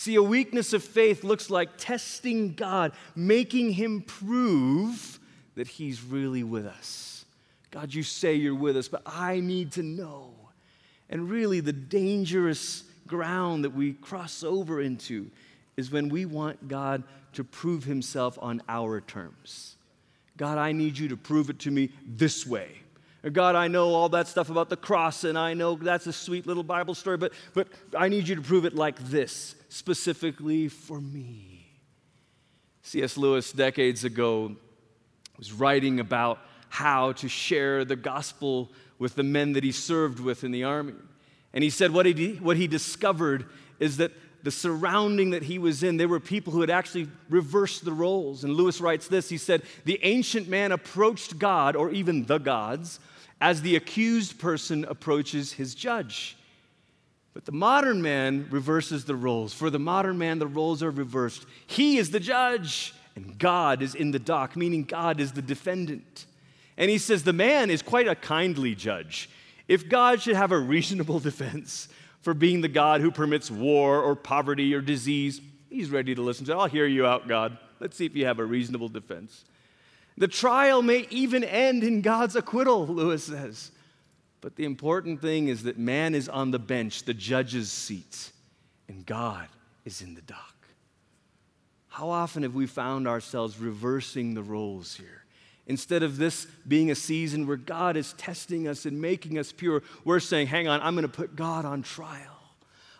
See, 0.00 0.14
a 0.14 0.22
weakness 0.22 0.72
of 0.72 0.82
faith 0.82 1.24
looks 1.24 1.50
like 1.50 1.76
testing 1.76 2.54
God, 2.54 2.92
making 3.14 3.72
Him 3.72 4.00
prove 4.00 5.20
that 5.56 5.68
He's 5.68 6.02
really 6.02 6.42
with 6.42 6.64
us. 6.64 7.26
God, 7.70 7.92
you 7.92 8.02
say 8.02 8.32
you're 8.32 8.54
with 8.54 8.78
us, 8.78 8.88
but 8.88 9.02
I 9.04 9.40
need 9.40 9.72
to 9.72 9.82
know. 9.82 10.30
And 11.10 11.28
really, 11.28 11.60
the 11.60 11.74
dangerous 11.74 12.84
ground 13.06 13.64
that 13.64 13.74
we 13.74 13.92
cross 13.92 14.42
over 14.42 14.80
into 14.80 15.30
is 15.76 15.90
when 15.90 16.08
we 16.08 16.24
want 16.24 16.66
God 16.66 17.02
to 17.34 17.44
prove 17.44 17.84
Himself 17.84 18.38
on 18.40 18.62
our 18.70 19.02
terms. 19.02 19.76
God, 20.38 20.56
I 20.56 20.72
need 20.72 20.96
you 20.96 21.08
to 21.08 21.16
prove 21.18 21.50
it 21.50 21.58
to 21.58 21.70
me 21.70 21.90
this 22.06 22.46
way. 22.46 22.70
God, 23.28 23.54
I 23.54 23.68
know 23.68 23.92
all 23.92 24.08
that 24.10 24.28
stuff 24.28 24.48
about 24.48 24.70
the 24.70 24.76
cross, 24.76 25.24
and 25.24 25.38
I 25.38 25.52
know 25.52 25.74
that's 25.74 26.06
a 26.06 26.12
sweet 26.12 26.46
little 26.46 26.62
Bible 26.62 26.94
story, 26.94 27.18
but, 27.18 27.32
but 27.52 27.68
I 27.96 28.08
need 28.08 28.26
you 28.28 28.36
to 28.36 28.40
prove 28.40 28.64
it 28.64 28.74
like 28.74 28.98
this, 28.98 29.54
specifically 29.68 30.68
for 30.68 31.00
me. 31.00 31.66
C.S. 32.82 33.18
Lewis, 33.18 33.52
decades 33.52 34.04
ago, 34.04 34.56
was 35.36 35.52
writing 35.52 36.00
about 36.00 36.38
how 36.70 37.12
to 37.12 37.28
share 37.28 37.84
the 37.84 37.96
gospel 37.96 38.70
with 38.98 39.16
the 39.16 39.22
men 39.22 39.52
that 39.52 39.64
he 39.64 39.72
served 39.72 40.18
with 40.18 40.42
in 40.44 40.50
the 40.50 40.64
army. 40.64 40.94
And 41.52 41.62
he 41.62 41.70
said 41.70 41.90
what 41.90 42.06
he, 42.06 42.34
what 42.36 42.56
he 42.56 42.66
discovered 42.66 43.46
is 43.78 43.98
that 43.98 44.12
the 44.42 44.50
surrounding 44.50 45.30
that 45.30 45.42
he 45.42 45.58
was 45.58 45.82
in, 45.82 45.96
there 45.96 46.08
were 46.08 46.20
people 46.20 46.52
who 46.52 46.60
had 46.60 46.70
actually 46.70 47.08
reversed 47.28 47.84
the 47.84 47.92
roles. 47.92 48.44
And 48.44 48.54
Lewis 48.54 48.80
writes 48.80 49.08
this 49.08 49.28
he 49.28 49.36
said, 49.36 49.62
The 49.84 50.00
ancient 50.02 50.48
man 50.48 50.72
approached 50.72 51.38
God, 51.38 51.76
or 51.76 51.90
even 51.90 52.24
the 52.24 52.38
gods, 52.38 53.00
as 53.40 53.62
the 53.62 53.76
accused 53.76 54.38
person 54.38 54.84
approaches 54.84 55.52
his 55.52 55.74
judge. 55.74 56.36
But 57.32 57.44
the 57.44 57.52
modern 57.52 58.02
man 58.02 58.48
reverses 58.50 59.04
the 59.04 59.14
roles. 59.14 59.54
For 59.54 59.70
the 59.70 59.78
modern 59.78 60.18
man, 60.18 60.38
the 60.38 60.46
roles 60.46 60.82
are 60.82 60.90
reversed. 60.90 61.46
He 61.66 61.98
is 61.98 62.10
the 62.10 62.20
judge, 62.20 62.94
and 63.14 63.38
God 63.38 63.82
is 63.82 63.94
in 63.94 64.10
the 64.10 64.18
dock, 64.18 64.56
meaning 64.56 64.84
God 64.84 65.20
is 65.20 65.32
the 65.32 65.42
defendant. 65.42 66.26
And 66.76 66.90
he 66.90 66.98
says 66.98 67.22
the 67.22 67.32
man 67.32 67.70
is 67.70 67.82
quite 67.82 68.08
a 68.08 68.14
kindly 68.14 68.74
judge. 68.74 69.30
If 69.68 69.88
God 69.88 70.20
should 70.20 70.36
have 70.36 70.50
a 70.50 70.58
reasonable 70.58 71.20
defense 71.20 71.88
for 72.20 72.34
being 72.34 72.60
the 72.60 72.68
God 72.68 73.00
who 73.00 73.10
permits 73.10 73.50
war 73.50 74.02
or 74.02 74.14
poverty 74.14 74.74
or 74.74 74.80
disease, 74.80 75.40
he's 75.70 75.90
ready 75.90 76.14
to 76.14 76.22
listen 76.22 76.46
to. 76.46 76.54
I'll 76.54 76.66
hear 76.66 76.86
you 76.86 77.06
out, 77.06 77.28
God. 77.28 77.56
Let's 77.78 77.96
see 77.96 78.06
if 78.06 78.14
you 78.14 78.26
have 78.26 78.38
a 78.38 78.44
reasonable 78.44 78.88
defense. 78.88 79.44
The 80.18 80.28
trial 80.28 80.82
may 80.82 81.06
even 81.10 81.44
end 81.44 81.82
in 81.82 82.02
God's 82.02 82.36
acquittal, 82.36 82.86
Lewis 82.86 83.24
says. 83.24 83.72
But 84.42 84.56
the 84.56 84.64
important 84.64 85.20
thing 85.20 85.48
is 85.48 85.62
that 85.64 85.78
man 85.78 86.14
is 86.14 86.28
on 86.28 86.50
the 86.50 86.58
bench, 86.58 87.04
the 87.04 87.14
judge's 87.14 87.70
seat, 87.70 88.32
and 88.88 89.04
God 89.04 89.48
is 89.84 90.02
in 90.02 90.14
the 90.14 90.22
dock. 90.22 90.54
How 91.88 92.10
often 92.10 92.42
have 92.42 92.54
we 92.54 92.66
found 92.66 93.08
ourselves 93.08 93.58
reversing 93.58 94.34
the 94.34 94.42
roles 94.42 94.94
here? 94.94 95.19
Instead 95.70 96.02
of 96.02 96.16
this 96.16 96.48
being 96.66 96.90
a 96.90 96.96
season 96.96 97.46
where 97.46 97.56
God 97.56 97.96
is 97.96 98.12
testing 98.14 98.66
us 98.66 98.86
and 98.86 99.00
making 99.00 99.38
us 99.38 99.52
pure, 99.52 99.84
we're 100.04 100.18
saying, 100.18 100.48
hang 100.48 100.66
on, 100.66 100.80
I'm 100.82 100.96
going 100.96 101.06
to 101.06 101.08
put 101.08 101.36
God 101.36 101.64
on 101.64 101.82
trial. 101.82 102.42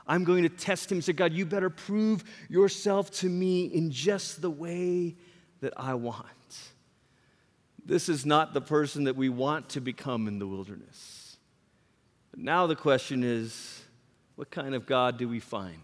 I'm 0.07 0.23
going 0.23 0.45
to 0.45 0.49
test 0.49 0.93
him 0.93 1.03
say, 1.03 1.13
God, 1.13 1.33
you 1.33 1.45
better 1.45 1.69
prove 1.69 2.23
yourself 2.49 3.11
to 3.19 3.29
me 3.29 3.65
in 3.65 3.91
just 3.91 4.41
the 4.41 4.51
way 4.51 5.17
that 5.63 5.73
I 5.77 5.95
want. 5.95 6.27
This 7.85 8.09
is 8.09 8.25
not 8.25 8.55
the 8.55 8.61
person 8.61 9.03
that 9.05 9.17
we 9.17 9.29
want 9.29 9.71
to 9.71 9.81
become 9.81 10.29
in 10.29 10.39
the 10.39 10.47
wilderness. 10.47 11.39
But 12.31 12.39
now 12.39 12.69
the 12.69 12.77
question 12.77 13.25
is 13.25 13.83
what 14.37 14.53
kind 14.53 14.77
of 14.77 14.87
God 14.87 15.19
do 15.19 15.29
we 15.29 15.41
find? 15.41 15.83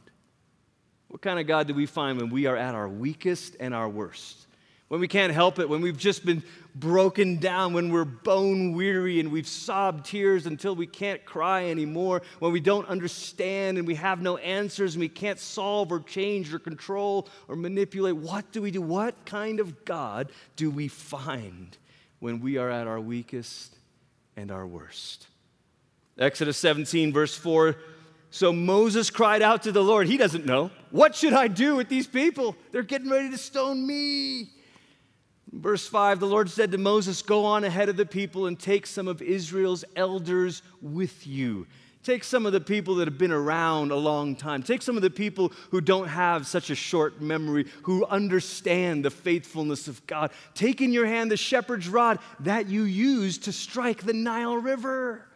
What 1.08 1.20
kind 1.20 1.40
of 1.40 1.48
God 1.48 1.66
do 1.66 1.74
we 1.74 1.86
find 1.86 2.20
when 2.20 2.30
we 2.30 2.46
are 2.46 2.56
at 2.56 2.76
our 2.76 2.88
weakest 2.88 3.56
and 3.58 3.74
our 3.74 3.88
worst? 3.88 4.45
When 4.88 5.00
we 5.00 5.08
can't 5.08 5.32
help 5.32 5.58
it, 5.58 5.68
when 5.68 5.80
we've 5.80 5.98
just 5.98 6.24
been 6.24 6.44
broken 6.76 7.38
down, 7.38 7.72
when 7.72 7.90
we're 7.90 8.04
bone 8.04 8.72
weary 8.72 9.18
and 9.18 9.32
we've 9.32 9.48
sobbed 9.48 10.06
tears 10.06 10.46
until 10.46 10.76
we 10.76 10.86
can't 10.86 11.24
cry 11.24 11.70
anymore, 11.70 12.22
when 12.38 12.52
we 12.52 12.60
don't 12.60 12.86
understand 12.88 13.78
and 13.78 13.86
we 13.86 13.96
have 13.96 14.22
no 14.22 14.36
answers 14.36 14.94
and 14.94 15.00
we 15.00 15.08
can't 15.08 15.40
solve 15.40 15.90
or 15.90 15.98
change 16.00 16.54
or 16.54 16.60
control 16.60 17.26
or 17.48 17.56
manipulate, 17.56 18.16
what 18.16 18.52
do 18.52 18.62
we 18.62 18.70
do? 18.70 18.80
What 18.80 19.26
kind 19.26 19.58
of 19.58 19.84
God 19.84 20.30
do 20.54 20.70
we 20.70 20.86
find 20.86 21.76
when 22.20 22.40
we 22.40 22.56
are 22.56 22.70
at 22.70 22.86
our 22.86 23.00
weakest 23.00 23.76
and 24.36 24.50
our 24.50 24.66
worst. 24.66 25.26
Exodus 26.18 26.56
17, 26.58 27.12
verse 27.12 27.36
4. 27.36 27.76
So 28.30 28.52
Moses 28.52 29.10
cried 29.10 29.42
out 29.42 29.62
to 29.62 29.72
the 29.72 29.82
Lord. 29.82 30.08
He 30.08 30.16
doesn't 30.16 30.44
know. 30.44 30.70
What 30.90 31.14
should 31.14 31.32
I 31.32 31.48
do 31.48 31.76
with 31.76 31.88
these 31.88 32.06
people? 32.06 32.56
They're 32.72 32.82
getting 32.82 33.10
ready 33.10 33.30
to 33.30 33.38
stone 33.38 33.86
me. 33.86 34.50
Verse 35.60 35.86
5 35.86 36.20
The 36.20 36.26
Lord 36.26 36.50
said 36.50 36.72
to 36.72 36.78
Moses, 36.78 37.22
Go 37.22 37.44
on 37.44 37.64
ahead 37.64 37.88
of 37.88 37.96
the 37.96 38.06
people 38.06 38.46
and 38.46 38.58
take 38.58 38.86
some 38.86 39.08
of 39.08 39.22
Israel's 39.22 39.84
elders 39.96 40.62
with 40.80 41.26
you 41.26 41.66
Take 42.06 42.22
some 42.22 42.46
of 42.46 42.52
the 42.52 42.60
people 42.60 42.94
that 42.94 43.08
have 43.08 43.18
been 43.18 43.32
around 43.32 43.90
a 43.90 43.96
long 43.96 44.36
time. 44.36 44.62
Take 44.62 44.80
some 44.80 44.94
of 44.94 45.02
the 45.02 45.10
people 45.10 45.52
who 45.72 45.80
don't 45.80 46.06
have 46.06 46.46
such 46.46 46.70
a 46.70 46.76
short 46.76 47.20
memory, 47.20 47.66
who 47.82 48.06
understand 48.06 49.04
the 49.04 49.10
faithfulness 49.10 49.88
of 49.88 50.06
God. 50.06 50.30
Take 50.54 50.80
in 50.80 50.92
your 50.92 51.04
hand 51.04 51.32
the 51.32 51.36
shepherd's 51.36 51.88
rod 51.88 52.20
that 52.38 52.68
you 52.68 52.84
used 52.84 53.42
to 53.46 53.52
strike 53.52 54.04
the 54.04 54.12
Nile 54.12 54.56
River. 54.56 55.26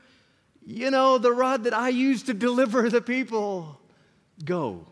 You 0.64 0.92
know, 0.92 1.18
the 1.18 1.32
rod 1.32 1.64
that 1.64 1.74
I 1.74 1.88
used 1.88 2.26
to 2.26 2.34
deliver 2.34 2.88
the 2.88 3.02
people. 3.02 3.80
Go, 4.44 4.86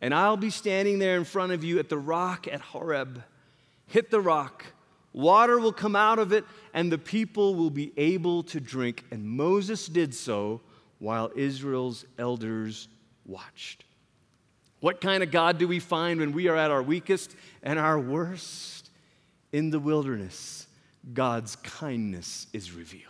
and 0.00 0.14
I'll 0.14 0.38
be 0.38 0.48
standing 0.48 0.98
there 0.98 1.18
in 1.18 1.24
front 1.24 1.52
of 1.52 1.62
you 1.62 1.78
at 1.80 1.90
the 1.90 1.98
rock 1.98 2.48
at 2.48 2.62
Horeb. 2.62 3.22
Hit 3.90 4.10
the 4.10 4.20
rock. 4.20 4.66
Water 5.12 5.58
will 5.58 5.72
come 5.72 5.96
out 5.96 6.20
of 6.20 6.32
it, 6.32 6.44
and 6.72 6.92
the 6.92 6.98
people 6.98 7.56
will 7.56 7.70
be 7.70 7.92
able 7.96 8.44
to 8.44 8.60
drink. 8.60 9.04
And 9.10 9.28
Moses 9.28 9.86
did 9.86 10.14
so 10.14 10.60
while 11.00 11.32
Israel's 11.34 12.04
elders 12.16 12.86
watched. 13.26 13.84
What 14.78 15.00
kind 15.00 15.24
of 15.24 15.32
God 15.32 15.58
do 15.58 15.66
we 15.66 15.80
find 15.80 16.20
when 16.20 16.30
we 16.30 16.46
are 16.46 16.56
at 16.56 16.70
our 16.70 16.84
weakest 16.84 17.34
and 17.64 17.80
our 17.80 17.98
worst? 17.98 18.90
In 19.52 19.70
the 19.70 19.80
wilderness, 19.80 20.68
God's 21.12 21.56
kindness 21.56 22.46
is 22.52 22.70
revealed. 22.70 23.04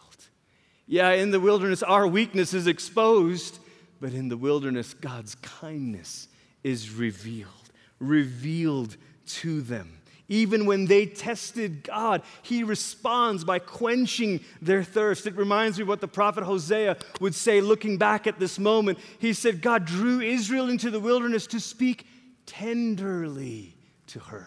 Yeah, 0.86 1.10
in 1.10 1.30
the 1.30 1.40
wilderness, 1.40 1.82
our 1.82 2.06
weakness 2.06 2.54
is 2.54 2.66
exposed, 2.66 3.58
but 4.00 4.14
in 4.14 4.30
the 4.30 4.36
wilderness, 4.38 4.94
God's 4.94 5.34
kindness 5.36 6.28
is 6.64 6.90
revealed, 6.90 7.70
revealed 7.98 8.96
to 9.26 9.60
them. 9.60 9.99
Even 10.30 10.64
when 10.64 10.86
they 10.86 11.06
tested 11.06 11.82
God, 11.82 12.22
he 12.42 12.62
responds 12.62 13.42
by 13.42 13.58
quenching 13.58 14.38
their 14.62 14.84
thirst. 14.84 15.26
It 15.26 15.36
reminds 15.36 15.76
me 15.76 15.82
of 15.82 15.88
what 15.88 16.00
the 16.00 16.06
prophet 16.06 16.44
Hosea 16.44 16.96
would 17.20 17.34
say 17.34 17.60
looking 17.60 17.98
back 17.98 18.28
at 18.28 18.38
this 18.38 18.56
moment. 18.56 19.00
He 19.18 19.32
said, 19.32 19.60
God 19.60 19.84
drew 19.84 20.20
Israel 20.20 20.70
into 20.70 20.88
the 20.88 21.00
wilderness 21.00 21.48
to 21.48 21.58
speak 21.58 22.06
tenderly 22.46 23.74
to 24.06 24.20
her. 24.20 24.46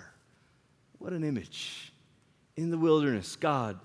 What 0.99 1.11
an 1.11 1.25
image. 1.25 1.91
In 2.55 2.71
the 2.71 2.77
wilderness, 2.77 3.35
God 3.35 3.77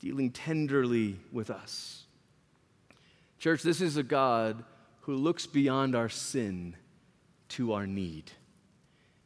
dealing 0.00 0.32
tenderly 0.32 1.16
with 1.30 1.48
us. 1.48 2.06
Church, 3.38 3.62
this 3.62 3.80
is 3.80 3.96
a 3.96 4.02
God 4.02 4.64
who 5.02 5.14
looks 5.14 5.46
beyond 5.46 5.94
our 5.94 6.08
sin 6.08 6.74
to 7.50 7.72
our 7.72 7.86
need. 7.86 8.32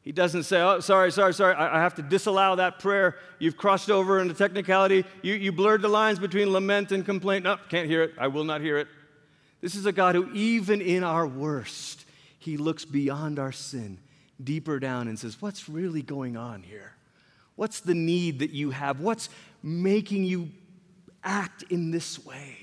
He 0.05 0.13
doesn't 0.13 0.43
say, 0.43 0.61
oh, 0.61 0.81
sorry, 0.81 1.11
sorry, 1.11 1.33
sorry, 1.33 1.55
I, 1.55 1.81
have 1.81 1.95
to 1.95 2.03
disallow 2.03 2.57
that 2.57 2.79
prayer. 2.79 3.17
You've 3.39 3.57
crossed 3.57 3.91
over 3.91 4.21
into 4.21 4.35
technicality. 4.35 5.07
You, 5.23 5.33
you 5.33 5.51
blurred 5.51 5.81
the 5.81 5.89
lines 5.89 6.19
between 6.19 6.53
lament 6.53 6.93
and 6.93 7.07
complaint. 7.07 7.45
No, 7.45 7.57
can't 7.71 7.89
hear 7.89 8.03
it. 8.03 8.13
I 8.19 8.29
will 8.29 8.45
not 8.45 8.61
hear 8.61 8.77
it. 8.77 8.87
This 9.63 9.75
is 9.75 9.87
a 9.87 9.93
God 9.93 10.15
who, 10.15 10.31
even 10.35 10.83
in 10.83 11.05
our 11.05 11.27
worst, 11.27 12.05
he 12.39 12.59
looks 12.59 12.85
beyond 12.85 13.39
our 13.39 13.51
sin, 13.51 13.99
deeper 14.43 14.79
down, 14.79 15.09
and 15.09 15.19
says, 15.19 15.41
What's 15.41 15.71
really 15.71 16.03
going 16.03 16.37
on 16.37 16.63
here? 16.63 16.93
What's 17.57 17.81
the 17.81 17.95
need 17.95 18.41
that 18.41 18.51
you 18.51 18.73
have? 18.73 19.01
What's 19.01 19.31
making 19.63 20.25
you 20.25 20.51
act 21.23 21.63
in 21.71 21.93
this 21.93 22.23
way? 22.23 22.59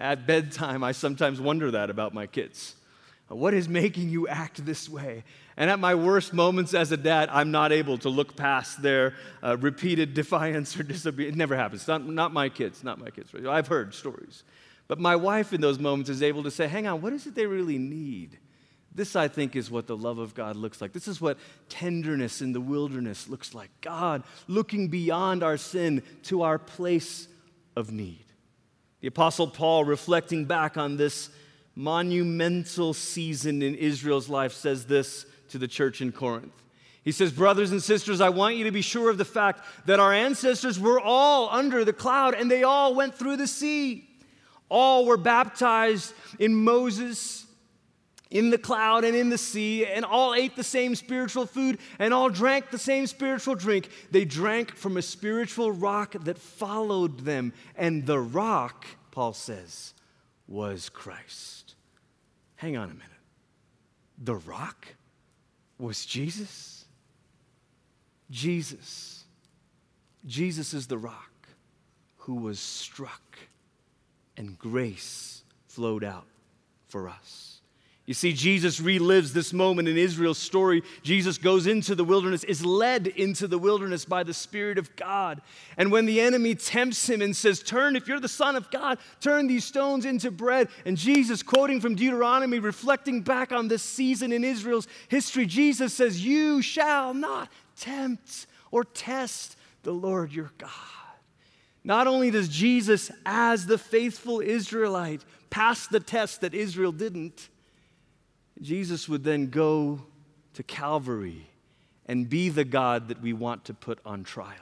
At 0.00 0.26
bedtime, 0.26 0.82
I 0.82 0.90
sometimes 0.90 1.40
wonder 1.40 1.70
that 1.70 1.88
about 1.88 2.12
my 2.12 2.26
kids. 2.26 2.74
What 3.28 3.54
is 3.54 3.68
making 3.68 4.08
you 4.08 4.28
act 4.28 4.64
this 4.64 4.88
way? 4.88 5.24
And 5.56 5.68
at 5.68 5.80
my 5.80 5.96
worst 5.96 6.32
moments 6.32 6.74
as 6.74 6.92
a 6.92 6.96
dad, 6.96 7.28
I'm 7.32 7.50
not 7.50 7.72
able 7.72 7.98
to 7.98 8.08
look 8.08 8.36
past 8.36 8.82
their 8.82 9.14
uh, 9.42 9.56
repeated 9.56 10.14
defiance 10.14 10.78
or 10.78 10.84
disobedience. 10.84 11.34
It 11.34 11.38
never 11.38 11.56
happens. 11.56 11.88
Not, 11.88 12.06
not 12.06 12.32
my 12.32 12.48
kids, 12.48 12.84
not 12.84 13.00
my 13.00 13.10
kids. 13.10 13.32
I've 13.48 13.66
heard 13.66 13.94
stories. 13.94 14.44
But 14.86 15.00
my 15.00 15.16
wife 15.16 15.52
in 15.52 15.60
those 15.60 15.80
moments 15.80 16.08
is 16.08 16.22
able 16.22 16.44
to 16.44 16.52
say, 16.52 16.68
hang 16.68 16.86
on, 16.86 17.02
what 17.02 17.12
is 17.12 17.26
it 17.26 17.34
they 17.34 17.46
really 17.46 17.78
need? 17.78 18.38
This, 18.94 19.16
I 19.16 19.28
think, 19.28 19.56
is 19.56 19.70
what 19.70 19.88
the 19.88 19.96
love 19.96 20.18
of 20.18 20.34
God 20.34 20.54
looks 20.56 20.80
like. 20.80 20.92
This 20.92 21.08
is 21.08 21.20
what 21.20 21.36
tenderness 21.68 22.40
in 22.40 22.52
the 22.52 22.60
wilderness 22.60 23.28
looks 23.28 23.54
like. 23.54 23.70
God 23.80 24.22
looking 24.46 24.88
beyond 24.88 25.42
our 25.42 25.56
sin 25.56 26.02
to 26.24 26.42
our 26.42 26.58
place 26.58 27.26
of 27.74 27.90
need. 27.90 28.24
The 29.00 29.08
Apostle 29.08 29.48
Paul, 29.48 29.84
reflecting 29.84 30.44
back 30.44 30.76
on 30.76 30.96
this 30.96 31.28
monumental 31.76 32.94
season 32.94 33.62
in 33.62 33.74
Israel's 33.74 34.28
life, 34.28 34.52
says 34.52 34.86
this 34.86 35.26
to 35.50 35.58
the 35.58 35.68
church 35.68 36.00
in 36.00 36.10
Corinth. 36.10 36.52
He 37.04 37.12
says, 37.12 37.30
Brothers 37.30 37.70
and 37.70 37.80
sisters, 37.80 38.20
I 38.20 38.30
want 38.30 38.56
you 38.56 38.64
to 38.64 38.72
be 38.72 38.82
sure 38.82 39.10
of 39.10 39.18
the 39.18 39.24
fact 39.24 39.64
that 39.86 40.00
our 40.00 40.12
ancestors 40.12 40.80
were 40.80 40.98
all 40.98 41.48
under 41.50 41.84
the 41.84 41.92
cloud 41.92 42.34
and 42.34 42.50
they 42.50 42.64
all 42.64 42.94
went 42.96 43.14
through 43.14 43.36
the 43.36 43.46
sea. 43.46 44.08
All 44.68 45.06
were 45.06 45.16
baptized 45.16 46.12
in 46.40 46.52
Moses, 46.52 47.46
in 48.30 48.50
the 48.50 48.58
cloud 48.58 49.04
and 49.04 49.14
in 49.14 49.28
the 49.28 49.38
sea, 49.38 49.86
and 49.86 50.04
all 50.04 50.34
ate 50.34 50.56
the 50.56 50.64
same 50.64 50.96
spiritual 50.96 51.46
food 51.46 51.78
and 52.00 52.12
all 52.12 52.28
drank 52.28 52.70
the 52.70 52.78
same 52.78 53.06
spiritual 53.06 53.54
drink. 53.54 53.88
They 54.10 54.24
drank 54.24 54.74
from 54.74 54.96
a 54.96 55.02
spiritual 55.02 55.70
rock 55.70 56.16
that 56.24 56.38
followed 56.38 57.20
them, 57.20 57.52
and 57.76 58.04
the 58.06 58.18
rock, 58.18 58.84
Paul 59.12 59.32
says, 59.32 59.94
was 60.48 60.88
Christ. 60.88 61.65
Hang 62.56 62.76
on 62.76 62.84
a 62.84 62.94
minute. 62.94 63.02
The 64.18 64.36
rock 64.36 64.88
was 65.78 66.06
Jesus? 66.06 66.86
Jesus. 68.30 69.24
Jesus 70.24 70.74
is 70.74 70.86
the 70.86 70.98
rock 70.98 71.48
who 72.16 72.34
was 72.34 72.58
struck 72.58 73.38
and 74.36 74.58
grace 74.58 75.42
flowed 75.68 76.02
out 76.02 76.26
for 76.88 77.08
us. 77.08 77.55
You 78.06 78.14
see, 78.14 78.32
Jesus 78.32 78.78
relives 78.78 79.32
this 79.32 79.52
moment 79.52 79.88
in 79.88 79.98
Israel's 79.98 80.38
story. 80.38 80.84
Jesus 81.02 81.38
goes 81.38 81.66
into 81.66 81.96
the 81.96 82.04
wilderness, 82.04 82.44
is 82.44 82.64
led 82.64 83.08
into 83.08 83.48
the 83.48 83.58
wilderness 83.58 84.04
by 84.04 84.22
the 84.22 84.32
Spirit 84.32 84.78
of 84.78 84.94
God. 84.94 85.42
And 85.76 85.90
when 85.90 86.06
the 86.06 86.20
enemy 86.20 86.54
tempts 86.54 87.10
him 87.10 87.20
and 87.20 87.34
says, 87.34 87.60
Turn, 87.60 87.96
if 87.96 88.06
you're 88.06 88.20
the 88.20 88.28
Son 88.28 88.54
of 88.54 88.70
God, 88.70 88.98
turn 89.20 89.48
these 89.48 89.64
stones 89.64 90.04
into 90.04 90.30
bread. 90.30 90.68
And 90.84 90.96
Jesus, 90.96 91.42
quoting 91.42 91.80
from 91.80 91.96
Deuteronomy, 91.96 92.60
reflecting 92.60 93.22
back 93.22 93.50
on 93.50 93.66
this 93.66 93.82
season 93.82 94.30
in 94.30 94.44
Israel's 94.44 94.86
history, 95.08 95.44
Jesus 95.44 95.92
says, 95.92 96.24
You 96.24 96.62
shall 96.62 97.12
not 97.12 97.50
tempt 97.76 98.46
or 98.70 98.84
test 98.84 99.56
the 99.82 99.92
Lord 99.92 100.30
your 100.30 100.52
God. 100.58 100.70
Not 101.82 102.06
only 102.06 102.30
does 102.30 102.48
Jesus, 102.48 103.10
as 103.24 103.66
the 103.66 103.78
faithful 103.78 104.40
Israelite, 104.40 105.24
pass 105.50 105.88
the 105.88 106.00
test 106.00 106.42
that 106.42 106.54
Israel 106.54 106.92
didn't, 106.92 107.48
Jesus 108.60 109.08
would 109.08 109.24
then 109.24 109.48
go 109.48 110.00
to 110.54 110.62
Calvary 110.62 111.46
and 112.06 112.28
be 112.28 112.48
the 112.48 112.64
God 112.64 113.08
that 113.08 113.20
we 113.20 113.32
want 113.32 113.64
to 113.66 113.74
put 113.74 113.98
on 114.04 114.24
trial. 114.24 114.54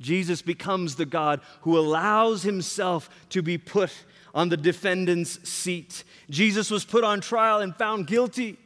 Jesus 0.00 0.42
becomes 0.42 0.96
the 0.96 1.06
God 1.06 1.40
who 1.60 1.78
allows 1.78 2.42
himself 2.42 3.08
to 3.30 3.42
be 3.42 3.58
put 3.58 3.92
on 4.34 4.48
the 4.48 4.56
defendant's 4.56 5.48
seat. 5.48 6.02
Jesus 6.28 6.70
was 6.70 6.84
put 6.84 7.04
on 7.04 7.20
trial 7.20 7.60
and 7.60 7.74
found 7.76 8.06
guilty 8.06 8.58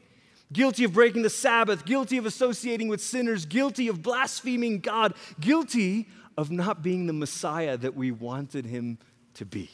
guilty 0.52 0.84
of 0.84 0.92
breaking 0.92 1.22
the 1.22 1.30
Sabbath, 1.30 1.84
guilty 1.84 2.16
of 2.16 2.26
associating 2.26 2.88
with 2.88 3.00
sinners, 3.00 3.44
guilty 3.44 3.88
of 3.88 4.02
blaspheming 4.02 4.80
God, 4.80 5.14
guilty 5.40 6.08
of 6.36 6.50
not 6.50 6.82
being 6.82 7.06
the 7.06 7.12
Messiah 7.12 7.76
that 7.76 7.94
we 7.94 8.10
wanted 8.10 8.64
him 8.64 8.98
to 9.34 9.44
be. 9.44 9.70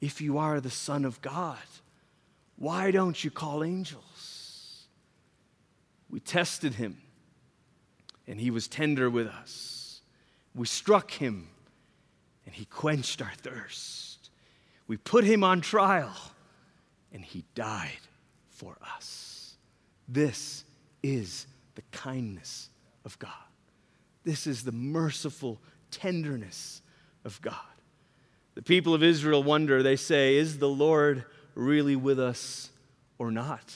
If 0.00 0.20
you 0.20 0.38
are 0.38 0.60
the 0.60 0.70
Son 0.70 1.04
of 1.04 1.20
God, 1.20 1.58
why 2.56 2.90
don't 2.90 3.22
you 3.22 3.30
call 3.30 3.62
angels? 3.62 4.86
We 6.08 6.20
tested 6.20 6.74
him, 6.74 6.98
and 8.26 8.40
he 8.40 8.50
was 8.50 8.68
tender 8.68 9.10
with 9.10 9.26
us. 9.26 10.00
We 10.54 10.66
struck 10.66 11.10
him, 11.10 11.48
and 12.46 12.54
he 12.54 12.64
quenched 12.64 13.20
our 13.20 13.32
thirst. 13.36 14.30
We 14.86 14.96
put 14.96 15.24
him 15.24 15.44
on 15.44 15.60
trial, 15.60 16.16
and 17.12 17.24
he 17.24 17.44
died 17.54 17.90
for 18.48 18.76
us. 18.96 19.56
This 20.08 20.64
is 21.02 21.46
the 21.74 21.82
kindness 21.92 22.70
of 23.04 23.18
God. 23.18 23.32
This 24.24 24.46
is 24.46 24.64
the 24.64 24.72
merciful 24.72 25.60
tenderness 25.90 26.82
of 27.24 27.40
God. 27.42 27.54
The 28.54 28.62
people 28.62 28.94
of 28.94 29.02
Israel 29.02 29.42
wonder, 29.42 29.82
they 29.82 29.96
say, 29.96 30.36
Is 30.36 30.58
the 30.58 30.68
Lord 30.68 31.24
really 31.56 31.96
with 31.96 32.20
us 32.20 32.70
or 33.18 33.30
not? 33.30 33.74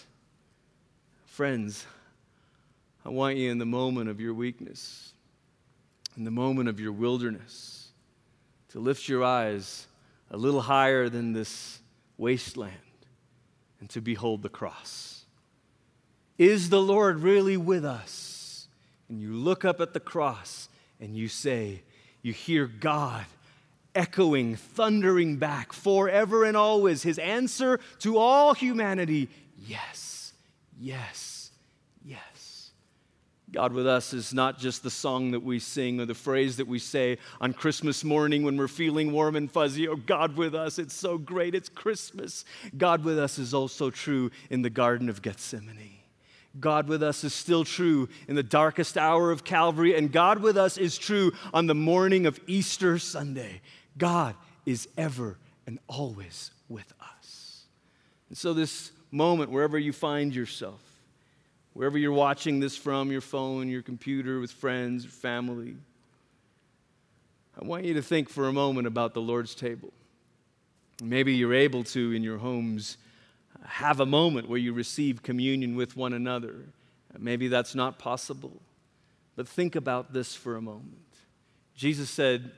Friends, 1.27 1.87
I 3.05 3.09
want 3.09 3.37
you 3.37 3.51
in 3.51 3.59
the 3.59 3.67
moment 3.67 4.09
of 4.09 4.21
your 4.21 4.35
weakness, 4.35 5.13
in 6.17 6.25
the 6.25 6.31
moment 6.31 6.69
of 6.69 6.79
your 6.79 6.93
wilderness, 6.93 7.89
to 8.69 8.79
lift 8.79 9.09
your 9.09 9.25
eyes 9.25 9.87
a 10.31 10.37
little 10.37 10.61
higher 10.61 11.09
than 11.09 11.33
this 11.33 11.81
wasteland 12.19 12.75
and 13.81 13.91
to 13.91 14.01
behold 14.01 14.43
the 14.43 14.49
cross. 14.49 15.25
Is 16.39 16.71
the 16.71 16.81
Lord 16.81 17.21
really 17.21 17.57
with 17.57 17.85
us? 17.85 18.41
and 19.11 19.21
you 19.21 19.35
look 19.35 19.65
up 19.65 19.81
at 19.81 19.93
the 19.93 20.01
cross 20.01 20.69
and 21.01 21.17
you 21.17 21.29
say, 21.29 21.83
you 22.23 22.33
hear 22.33 22.67
God 22.67 23.27
echoing, 23.95 24.57
thundering 24.57 25.37
back 25.37 25.73
forever 25.73 26.45
and 26.45 26.57
always, 26.57 27.03
his 27.03 27.19
answer 27.19 27.81
to 28.01 28.19
all 28.19 28.55
humanity 28.55 29.29
yes, 29.67 30.33
yes, 30.79 31.51
yes. 32.05 32.71
God 33.53 33.73
with 33.73 33.87
us 33.87 34.13
is 34.13 34.33
not 34.33 34.59
just 34.59 34.83
the 34.83 34.91
song 34.91 35.33
that 35.33 35.43
we 35.43 35.59
sing 35.59 36.01
or 36.01 36.07
the 36.07 36.15
phrase 36.15 36.57
that 36.59 36.69
we 36.69 36.79
say 36.79 37.19
on 37.41 37.53
Christmas 37.53 38.05
morning 38.05 38.45
when 38.45 38.57
we're 38.57 38.69
feeling 38.69 39.11
warm 39.11 39.35
and 39.35 39.51
fuzzy. 39.51 39.89
Oh, 39.89 39.97
God 39.97 40.37
with 40.37 40.55
us, 40.55 40.79
it's 40.79 40.95
so 40.95 41.19
great, 41.19 41.55
it's 41.55 41.69
Christmas. 41.69 42.45
God 42.79 43.03
with 43.03 43.19
us 43.19 43.39
is 43.39 43.53
also 43.53 43.91
true 43.91 44.31
in 44.51 44.63
the 44.63 44.71
Garden 44.71 45.09
of 45.09 45.21
Gethsemane. 45.21 45.97
God 46.59 46.89
with 46.89 47.03
us 47.03 47.23
is 47.23 47.33
still 47.33 47.65
true 47.65 48.09
in 48.29 48.35
the 48.35 48.43
darkest 48.43 48.97
hour 48.97 49.31
of 49.31 49.45
Calvary, 49.45 49.97
and 49.97 50.11
God 50.11 50.41
with 50.41 50.57
us 50.57 50.79
is 50.79 50.99
true 50.99 51.33
on 51.53 51.67
the 51.67 51.75
morning 51.75 52.27
of 52.27 52.41
Easter 52.47 52.99
Sunday. 52.99 53.61
God 53.99 54.35
is 54.67 54.89
ever 54.97 55.39
and 55.67 55.79
always 55.89 56.51
with 56.69 56.93
us. 57.01 57.65
And 58.29 58.39
so, 58.39 58.53
this 58.53 58.93
moment, 59.11 59.51
wherever 59.51 59.79
you 59.79 59.93
find 59.93 60.35
yourself, 60.35 60.81
wherever 61.73 61.99
you're 61.99 62.13
watching 62.13 62.61
this 62.61 62.77
from, 62.77 63.11
your 63.11 63.21
phone, 63.21 63.69
your 63.69 63.83
computer, 63.83 64.41
with 64.41 64.53
friends, 64.53 65.05
family, 65.05 65.77
I 67.61 67.65
want 67.65 67.85
you 67.85 67.95
to 67.95 68.03
think 68.03 68.29
for 68.29 68.49
a 68.49 68.53
moment 68.53 68.87
about 68.87 69.15
the 69.15 69.21
Lord's 69.21 69.55
table. 69.55 69.93
Maybe 71.03 71.35
you're 71.35 71.55
able 71.55 71.85
to 71.85 72.13
in 72.13 72.23
your 72.23 72.39
homes 72.39 72.97
have 73.65 74.01
a 74.01 74.07
moment 74.07 74.49
where 74.49 74.59
you 74.59 74.73
receive 74.73 75.23
communion 75.23 75.77
with 75.77 75.97
one 75.97 76.13
another. 76.13 76.55
Maybe 77.19 77.49
that's 77.49 77.75
not 77.75 77.99
possible. 77.99 78.61
But 79.37 79.49
think 79.49 79.77
about 79.77 80.13
this 80.13 80.35
for 80.35 80.57
a 80.57 80.61
moment. 80.61 80.97
Jesus 81.75 82.11
said, 82.11 82.51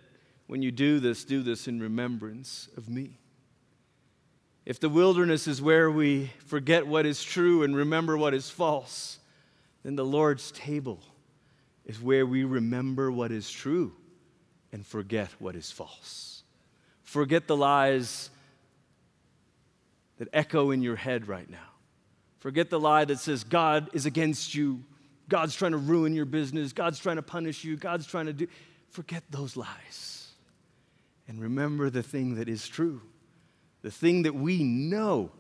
When 0.53 0.61
you 0.61 0.71
do 0.71 1.01
this, 1.01 1.25
do 1.25 1.43
this 1.43 1.67
in 1.67 1.81
remembrance 1.81 2.69
of 2.77 2.87
me. 2.87 3.19
If 4.67 4.79
the 4.81 4.91
wilderness 4.91 5.49
is 5.49 5.63
where 5.63 5.91
we 5.91 6.31
forget 6.45 6.87
what 6.87 7.07
is 7.07 7.25
true 7.25 7.63
and 7.63 7.75
remember 7.75 8.19
what 8.19 8.35
is 8.35 8.51
false, 8.51 9.19
then 9.83 9.97
the 9.97 10.05
Lord's 10.05 10.53
table 10.53 11.01
is 11.87 12.03
where 12.03 12.27
we 12.27 12.45
remember 12.45 13.11
what 13.11 13.33
is 13.33 13.51
true 13.51 13.95
and 14.73 14.85
forget 14.85 15.31
what 15.39 15.57
is 15.57 15.71
false. 15.71 16.43
Forget 17.03 17.47
the 17.47 17.57
lies 17.57 18.29
that 20.19 20.29
echo 20.35 20.71
in 20.71 20.83
your 20.83 20.97
head 20.97 21.29
right 21.29 21.49
now. 21.49 21.71
Forget 22.41 22.69
the 22.69 22.79
lie 22.79 23.07
that 23.07 23.21
says 23.21 23.43
God 23.43 23.89
is 23.95 24.05
against 24.05 24.55
you, 24.55 24.85
God's 25.31 25.55
trying 25.55 25.73
to 25.73 25.79
ruin 25.79 26.15
your 26.15 26.27
business, 26.27 26.75
God's 26.75 26.99
trying 26.99 27.17
to 27.17 27.23
punish 27.23 27.65
you, 27.65 27.79
God's 27.79 28.07
trying 28.07 28.27
to 28.27 28.35
do. 28.35 28.49
Forget 28.91 29.23
those 29.31 29.57
lies. 29.57 30.22
And 31.29 31.41
remember 31.41 31.89
the 31.89 32.03
thing 32.03 32.35
that 32.37 32.49
is 32.49 32.67
true, 32.69 33.01
the 33.83 33.91
thing 33.91 34.23
that 34.23 34.35
we 34.35 34.63
know 34.63 35.31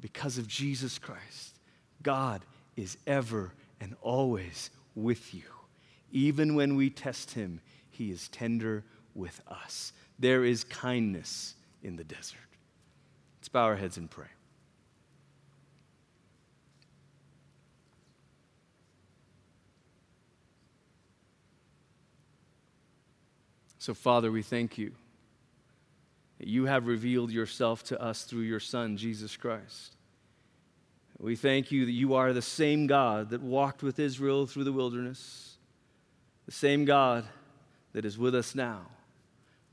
because 0.00 0.38
of 0.38 0.46
Jesus 0.48 0.98
Christ. 0.98 1.58
God 2.02 2.42
is 2.76 2.96
ever 3.06 3.52
and 3.80 3.94
always 4.00 4.70
with 4.94 5.34
you. 5.34 5.42
Even 6.12 6.54
when 6.54 6.76
we 6.76 6.90
test 6.90 7.32
him, 7.32 7.60
he 7.90 8.10
is 8.10 8.28
tender 8.28 8.84
with 9.14 9.40
us. 9.48 9.92
There 10.18 10.44
is 10.44 10.64
kindness 10.64 11.54
in 11.82 11.96
the 11.96 12.04
desert. 12.04 12.38
Let's 13.38 13.48
bow 13.48 13.64
our 13.64 13.76
heads 13.76 13.96
and 13.96 14.10
pray. 14.10 14.26
So, 23.78 23.94
Father, 23.94 24.30
we 24.30 24.42
thank 24.42 24.76
you 24.76 24.92
you 26.46 26.66
have 26.66 26.86
revealed 26.86 27.30
yourself 27.30 27.82
to 27.84 28.00
us 28.00 28.24
through 28.24 28.42
your 28.42 28.60
Son, 28.60 28.96
Jesus 28.96 29.36
Christ. 29.36 29.94
We 31.18 31.36
thank 31.36 31.70
you 31.70 31.84
that 31.84 31.92
you 31.92 32.14
are 32.14 32.32
the 32.32 32.40
same 32.40 32.86
God 32.86 33.30
that 33.30 33.42
walked 33.42 33.82
with 33.82 33.98
Israel 33.98 34.46
through 34.46 34.64
the 34.64 34.72
wilderness, 34.72 35.58
the 36.46 36.52
same 36.52 36.86
God 36.86 37.26
that 37.92 38.06
is 38.06 38.16
with 38.16 38.34
us 38.34 38.54
now 38.54 38.86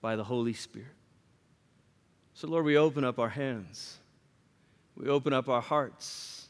by 0.01 0.18
the 0.18 0.26
Holy 0.26 0.53
Spirit. 0.53 0.88
So, 2.34 2.47
Lord, 2.47 2.65
we 2.65 2.78
open 2.78 3.05
up 3.05 3.18
our 3.18 3.30
hands. 3.30 3.97
we 4.95 5.07
open 5.07 5.32
up 5.32 5.47
our 5.47 5.61
hearts. 5.61 6.49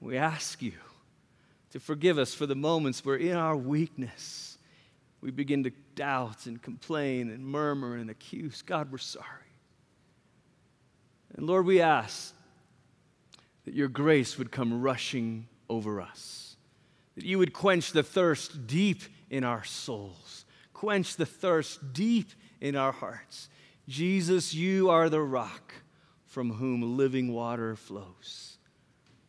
We 0.00 0.18
ask 0.18 0.60
you 0.60 0.74
to 1.70 1.80
forgive 1.80 2.18
us 2.18 2.34
for 2.34 2.46
the 2.46 2.54
moments 2.54 3.04
where, 3.04 3.16
in 3.16 3.36
our 3.36 3.56
weakness, 3.56 4.58
we 5.20 5.30
begin 5.30 5.64
to 5.64 5.72
doubt 5.96 6.46
and 6.46 6.62
complain 6.62 7.30
and 7.30 7.44
murmur 7.44 7.96
and 7.96 8.08
accuse. 8.08 8.62
God, 8.62 8.92
we're 8.92 8.98
sorry. 8.98 9.26
And 11.34 11.46
Lord, 11.46 11.66
we 11.66 11.80
ask 11.80 12.32
that 13.64 13.74
your 13.74 13.88
grace 13.88 14.38
would 14.38 14.52
come 14.52 14.80
rushing 14.80 15.48
over 15.68 16.00
us, 16.00 16.56
that 17.16 17.24
you 17.24 17.38
would 17.38 17.52
quench 17.52 17.90
the 17.90 18.04
thirst 18.04 18.68
deep 18.68 19.02
in 19.28 19.42
our 19.42 19.64
souls, 19.64 20.44
quench 20.72 21.16
the 21.16 21.26
thirst 21.26 21.92
deep 21.92 22.30
in 22.60 22.76
our 22.76 22.92
hearts. 22.92 23.48
Jesus, 23.88 24.54
you 24.54 24.88
are 24.88 25.08
the 25.08 25.20
rock 25.20 25.74
from 26.24 26.52
whom 26.52 26.96
living 26.96 27.32
water 27.32 27.74
flows. 27.74 28.58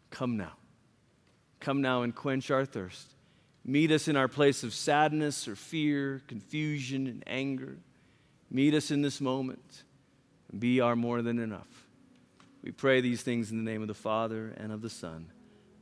Come 0.09 0.38
now. 0.38 0.53
Come 1.59 1.82
now 1.82 2.03
and 2.03 2.13
quench 2.13 2.51
our 2.51 2.65
thirst. 2.65 3.16
Meet 3.70 3.91
us 3.91 4.07
in 4.07 4.15
our 4.15 4.30
place 4.30 4.63
of 4.63 4.74
sadness 4.74 5.45
or 5.45 5.55
fear, 5.55 6.22
confusion, 6.28 7.05
and 7.05 7.22
anger. 7.28 7.78
Meet 8.49 8.74
us 8.74 8.91
in 8.91 9.01
this 9.01 9.20
moment 9.20 9.84
and 10.49 10.61
be 10.61 10.80
our 10.80 10.95
more 10.95 11.22
than 11.22 11.38
enough. 11.38 11.68
We 12.63 12.72
pray 12.72 13.01
these 13.01 13.22
things 13.22 13.51
in 13.51 13.63
the 13.63 13.70
name 13.70 13.82
of 13.82 13.89
the 13.89 13.93
Father 13.93 14.53
and 14.57 14.72
of 14.72 14.82
the 14.82 14.89
Son 14.89 15.28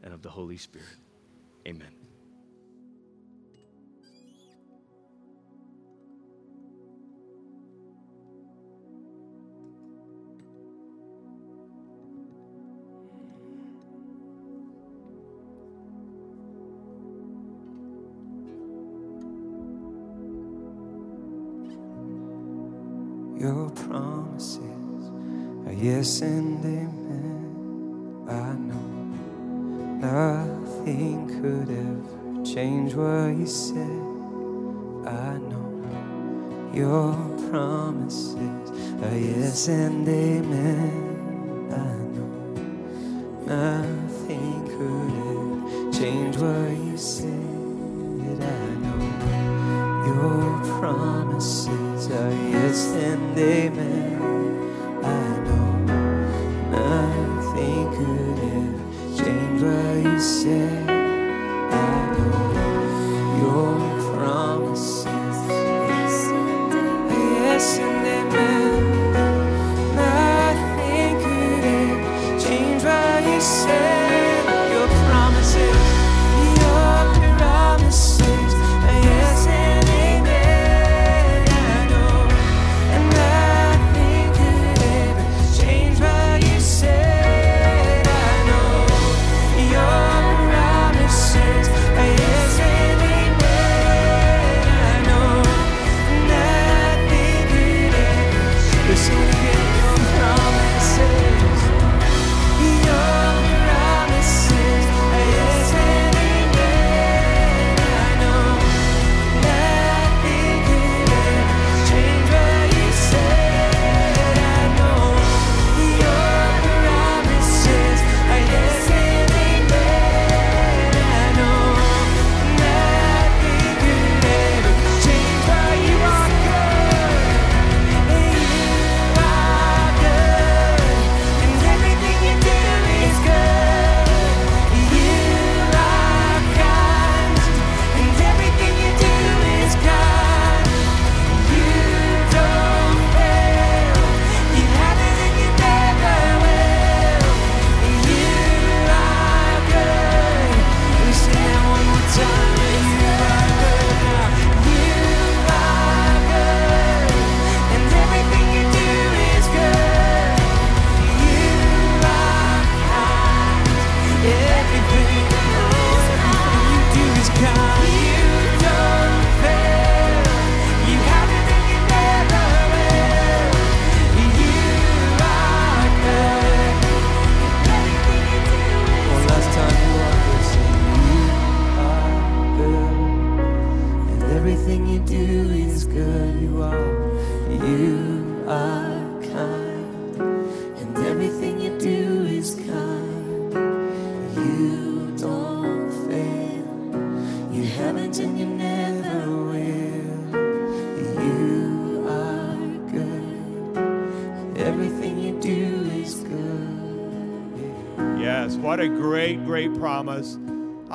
and 0.04 0.14
of 0.14 0.24
the 0.24 0.30
Holy 0.30 0.58
Spirit. 0.58 0.88
Amen. 1.68 2.05
Yes 26.06 26.22
and 26.22 26.64
amen. 26.64 28.28
I 28.30 28.54
know 28.68 28.88
nothing 30.06 31.26
could 31.42 31.68
ever 31.68 32.46
change 32.46 32.94
what 32.94 33.34
you 33.36 33.48
said. 33.48 34.04
I 35.08 35.40
know 35.50 35.72
your 36.72 37.16
promises 37.50 38.70
are 39.02 39.18
yes 39.18 39.68
and 39.68 40.08
amen. 40.08 41.72
I 41.74 41.96
know 42.14 42.34
nothing 43.56 44.54
could 44.76 45.14
ever 45.32 45.92
change 45.92 46.38
what 46.38 46.70
you 46.86 46.98
said. 47.00 48.38
I 48.44 48.68
know 48.84 49.02
your 50.06 50.50
promises 50.80 51.75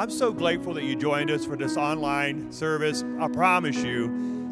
I'm 0.00 0.08
so 0.08 0.32
grateful 0.32 0.72
that 0.72 0.84
you 0.84 0.96
joined 0.96 1.30
us 1.30 1.44
for 1.44 1.56
this 1.56 1.76
online 1.76 2.50
service. 2.52 3.04
I 3.20 3.28
promise 3.28 3.76
you, 3.76 4.08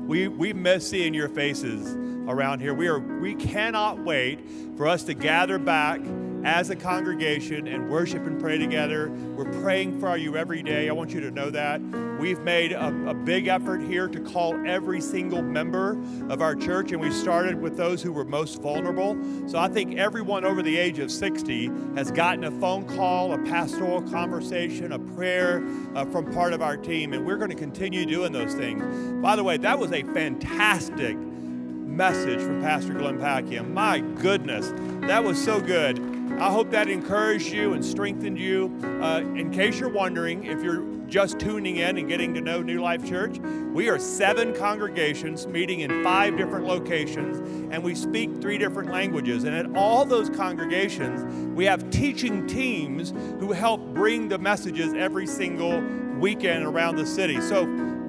we, 0.06 0.28
we 0.28 0.52
miss 0.52 0.90
seeing 0.90 1.14
your 1.14 1.30
faces 1.30 1.94
around 2.28 2.60
here. 2.60 2.74
We, 2.74 2.86
are, 2.86 2.98
we 2.98 3.34
cannot 3.34 3.98
wait 3.98 4.40
for 4.76 4.86
us 4.86 5.04
to 5.04 5.14
gather 5.14 5.58
back 5.58 6.02
as 6.44 6.68
a 6.68 6.76
congregation 6.76 7.66
and 7.66 7.88
worship 7.88 8.26
and 8.26 8.38
pray 8.38 8.58
together. 8.58 9.08
We're 9.08 9.50
praying 9.62 9.98
for 10.00 10.18
you 10.18 10.36
every 10.36 10.62
day. 10.62 10.90
I 10.90 10.92
want 10.92 11.12
you 11.12 11.20
to 11.22 11.30
know 11.30 11.48
that. 11.48 11.80
We've 12.18 12.40
made 12.40 12.72
a, 12.72 12.88
a 13.08 13.14
big 13.14 13.46
effort 13.46 13.80
here 13.80 14.08
to 14.08 14.20
call 14.20 14.54
every 14.66 15.00
single 15.00 15.40
member 15.40 15.92
of 16.28 16.42
our 16.42 16.56
church, 16.56 16.90
and 16.90 17.00
we 17.00 17.12
started 17.12 17.60
with 17.60 17.76
those 17.76 18.02
who 18.02 18.12
were 18.12 18.24
most 18.24 18.60
vulnerable. 18.60 19.16
So 19.46 19.58
I 19.58 19.68
think 19.68 19.96
everyone 19.96 20.44
over 20.44 20.60
the 20.60 20.76
age 20.76 20.98
of 20.98 21.12
60 21.12 21.66
has 21.94 22.10
gotten 22.10 22.42
a 22.44 22.50
phone 22.50 22.86
call, 22.96 23.32
a 23.32 23.38
pastoral 23.38 24.02
conversation, 24.02 24.92
a 24.92 24.98
prayer 24.98 25.64
uh, 25.94 26.04
from 26.06 26.32
part 26.32 26.52
of 26.52 26.60
our 26.60 26.76
team, 26.76 27.12
and 27.12 27.24
we're 27.24 27.36
going 27.36 27.50
to 27.50 27.56
continue 27.56 28.04
doing 28.04 28.32
those 28.32 28.54
things. 28.54 28.82
By 29.22 29.36
the 29.36 29.44
way, 29.44 29.56
that 29.58 29.78
was 29.78 29.92
a 29.92 30.02
fantastic 30.02 31.16
message 31.16 32.40
from 32.40 32.60
Pastor 32.60 32.94
Glenn 32.94 33.18
Packiam. 33.18 33.72
My 33.72 34.00
goodness, 34.00 34.72
that 35.06 35.22
was 35.22 35.42
so 35.42 35.60
good. 35.60 36.00
I 36.40 36.50
hope 36.50 36.70
that 36.70 36.88
encouraged 36.88 37.52
you 37.52 37.72
and 37.72 37.84
strengthened 37.84 38.38
you. 38.38 38.76
Uh, 39.00 39.20
in 39.20 39.50
case 39.50 39.80
you're 39.80 39.88
wondering, 39.88 40.44
if 40.44 40.62
you're 40.62 40.97
just 41.08 41.38
tuning 41.38 41.76
in 41.76 41.96
and 41.96 42.06
getting 42.08 42.34
to 42.34 42.40
know 42.40 42.60
New 42.60 42.80
Life 42.80 43.08
Church, 43.08 43.38
we 43.72 43.88
are 43.88 43.98
seven 43.98 44.54
congregations 44.54 45.46
meeting 45.46 45.80
in 45.80 46.04
five 46.04 46.36
different 46.36 46.66
locations, 46.66 47.38
and 47.72 47.82
we 47.82 47.94
speak 47.94 48.40
three 48.40 48.58
different 48.58 48.90
languages. 48.90 49.44
And 49.44 49.54
at 49.54 49.74
all 49.76 50.04
those 50.04 50.28
congregations, 50.28 51.24
we 51.56 51.64
have 51.64 51.90
teaching 51.90 52.46
teams 52.46 53.12
who 53.40 53.52
help 53.52 53.80
bring 53.94 54.28
the 54.28 54.38
messages 54.38 54.92
every 54.92 55.26
single 55.26 55.80
weekend 56.18 56.64
around 56.64 56.96
the 56.96 57.06
city. 57.06 57.40
So 57.40 57.64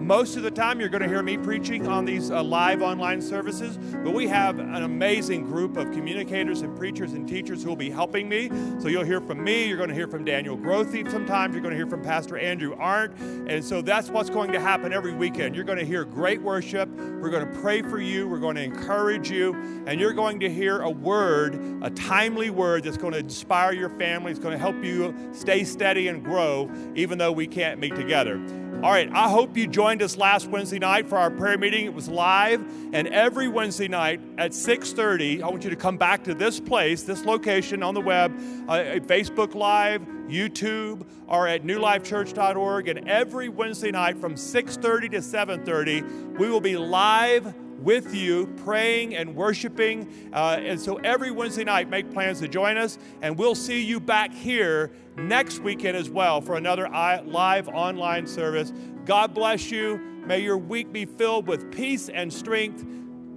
most 0.10 0.36
of 0.38 0.42
the 0.42 0.50
time, 0.50 0.80
you're 0.80 0.90
going 0.90 1.04
to 1.04 1.08
hear 1.08 1.22
me 1.22 1.38
preaching 1.38 1.88
on 1.88 2.04
these 2.04 2.32
uh, 2.32 2.42
live 2.42 2.82
online 2.82 3.22
services, 3.22 3.78
but 4.04 4.12
we 4.12 4.28
have 4.28 4.58
an 4.58 4.82
amazing 4.82 5.46
group 5.46 5.78
of 5.78 5.92
communicators 5.92 6.62
and 6.62 6.76
preachers 6.76 7.14
and 7.14 7.28
teachers 7.28 7.62
who 7.62 7.70
will 7.70 7.76
be 7.76 7.92
helping 7.92 8.28
me. 8.28 8.50
So 8.80 8.88
you'll 8.88 9.04
hear 9.04 9.22
from 9.22 9.44
me, 9.44 9.68
you're 9.68 9.78
going 9.78 9.90
to 9.90 9.94
hear 9.94 10.08
from 10.08 10.26
Daniel 10.26 10.58
Grothe 10.58 11.12
sometimes, 11.12 11.54
you're 11.54 11.62
going 11.62 11.74
to 11.74 11.78
hear 11.78 11.86
from 11.86 12.02
Pastor 12.02 12.40
Andrew 12.40 12.74
Arndt. 12.80 13.20
And 13.20 13.64
so 13.64 13.84
that's 13.84 14.10
what's 14.10 14.32
going 14.32 14.52
to 14.52 14.60
happen 14.60 14.94
every 14.94 15.14
weekend. 15.14 15.56
You're 15.56 15.64
going 15.64 15.78
to 15.78 15.86
hear 15.86 16.06
great 16.06 16.42
worship, 16.42 16.90
we're 16.90 17.30
going 17.30 17.48
to 17.48 17.60
pray 17.60 17.84
for 17.84 18.00
you, 18.00 18.28
we're 18.28 18.40
going 18.40 18.56
to 18.56 18.64
encourage 18.64 19.30
you, 19.30 19.54
and 19.86 20.00
you're 20.00 20.14
going 20.14 20.40
to 20.40 20.50
hear 20.50 20.82
a 20.82 20.90
word, 20.90 21.54
a 21.84 21.92
timely 21.92 22.50
word 22.50 22.84
that's 22.84 22.98
going 22.98 23.14
to 23.14 23.20
inspire 23.20 23.74
your 23.74 23.92
family, 23.92 24.32
it's 24.32 24.40
going 24.40 24.54
to 24.54 24.58
help 24.58 24.84
you 24.84 25.14
stay 25.34 25.64
steady 25.64 26.08
and 26.08 26.24
grow, 26.24 26.68
even 26.96 27.20
though 27.20 27.32
we 27.32 27.46
can't 27.46 27.80
meet 27.80 27.96
together. 27.96 28.42
All 28.82 28.92
right, 28.92 29.12
I 29.12 29.28
hope 29.28 29.58
you 29.58 29.68
joined 29.68 30.02
us 30.02 30.16
last 30.16 30.48
Wednesday 30.48 30.80
night 30.80 31.06
for 31.06 31.18
our 31.18 31.30
prayer 31.30 31.58
meeting. 31.58 31.86
It 31.86 31.94
was 31.94 32.08
live, 32.08 32.64
and 32.94 33.10
every 33.10 33.50
Wednesday 33.50 33.90
night 33.90 34.22
at 34.38 34.54
6:30, 34.54 35.44
I 35.44 35.50
want 35.50 35.66
you 35.66 35.70
to 35.70 35.76
come 35.76 35.98
back 35.98 36.24
to 36.24 36.34
this 36.34 36.62
place, 36.62 37.04
this 37.04 37.26
location 37.26 37.84
on 37.84 37.94
the 37.94 38.00
web, 38.00 38.32
uh, 38.70 38.78
Facebook 39.02 39.54
Live, 39.54 40.02
YouTube, 40.30 41.06
or 41.28 41.46
at 41.46 41.66
newlifechurch.org. 41.66 42.88
And 42.88 43.10
every 43.10 43.50
Wednesday 43.50 43.92
night 43.92 44.18
from 44.18 44.38
6:30 44.38 45.10
to 45.10 45.22
7:30, 45.22 46.02
we 46.38 46.50
will 46.50 46.62
be 46.62 46.78
live 46.78 47.54
with 47.82 48.14
you, 48.14 48.48
praying 48.64 49.16
and 49.16 49.36
worshiping. 49.36 50.30
Uh, 50.34 50.58
and 50.60 50.80
so 50.80 50.98
every 50.98 51.32
Wednesday 51.32 51.64
night, 51.64 51.90
make 51.90 52.12
plans 52.12 52.40
to 52.40 52.48
join 52.48 52.78
us, 52.78 52.98
and 53.22 53.38
we'll 53.38 53.56
see 53.56 53.84
you 53.84 54.00
back 54.00 54.34
here 54.34 54.92
next 55.18 55.60
weekend 55.60 55.98
as 55.98 56.10
well 56.10 56.42
for 56.42 56.56
another 56.56 56.88
live 56.90 57.68
online 57.70 58.26
service. 58.28 58.74
God 59.06 59.34
bless 59.34 59.72
you. 59.72 59.98
May 60.26 60.40
your 60.40 60.58
week 60.58 60.92
be 60.92 61.06
filled 61.06 61.48
with 61.48 61.72
peace 61.72 62.10
and 62.10 62.32
strength 62.32 62.86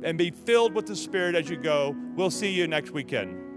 and 0.02 0.18
be 0.18 0.30
filled 0.30 0.74
with 0.74 0.86
the 0.86 0.96
Spirit 0.96 1.34
as 1.34 1.48
you 1.48 1.56
go. 1.56 1.96
We'll 2.14 2.30
see 2.30 2.50
you 2.50 2.66
next 2.66 2.90
weekend. 2.90 3.51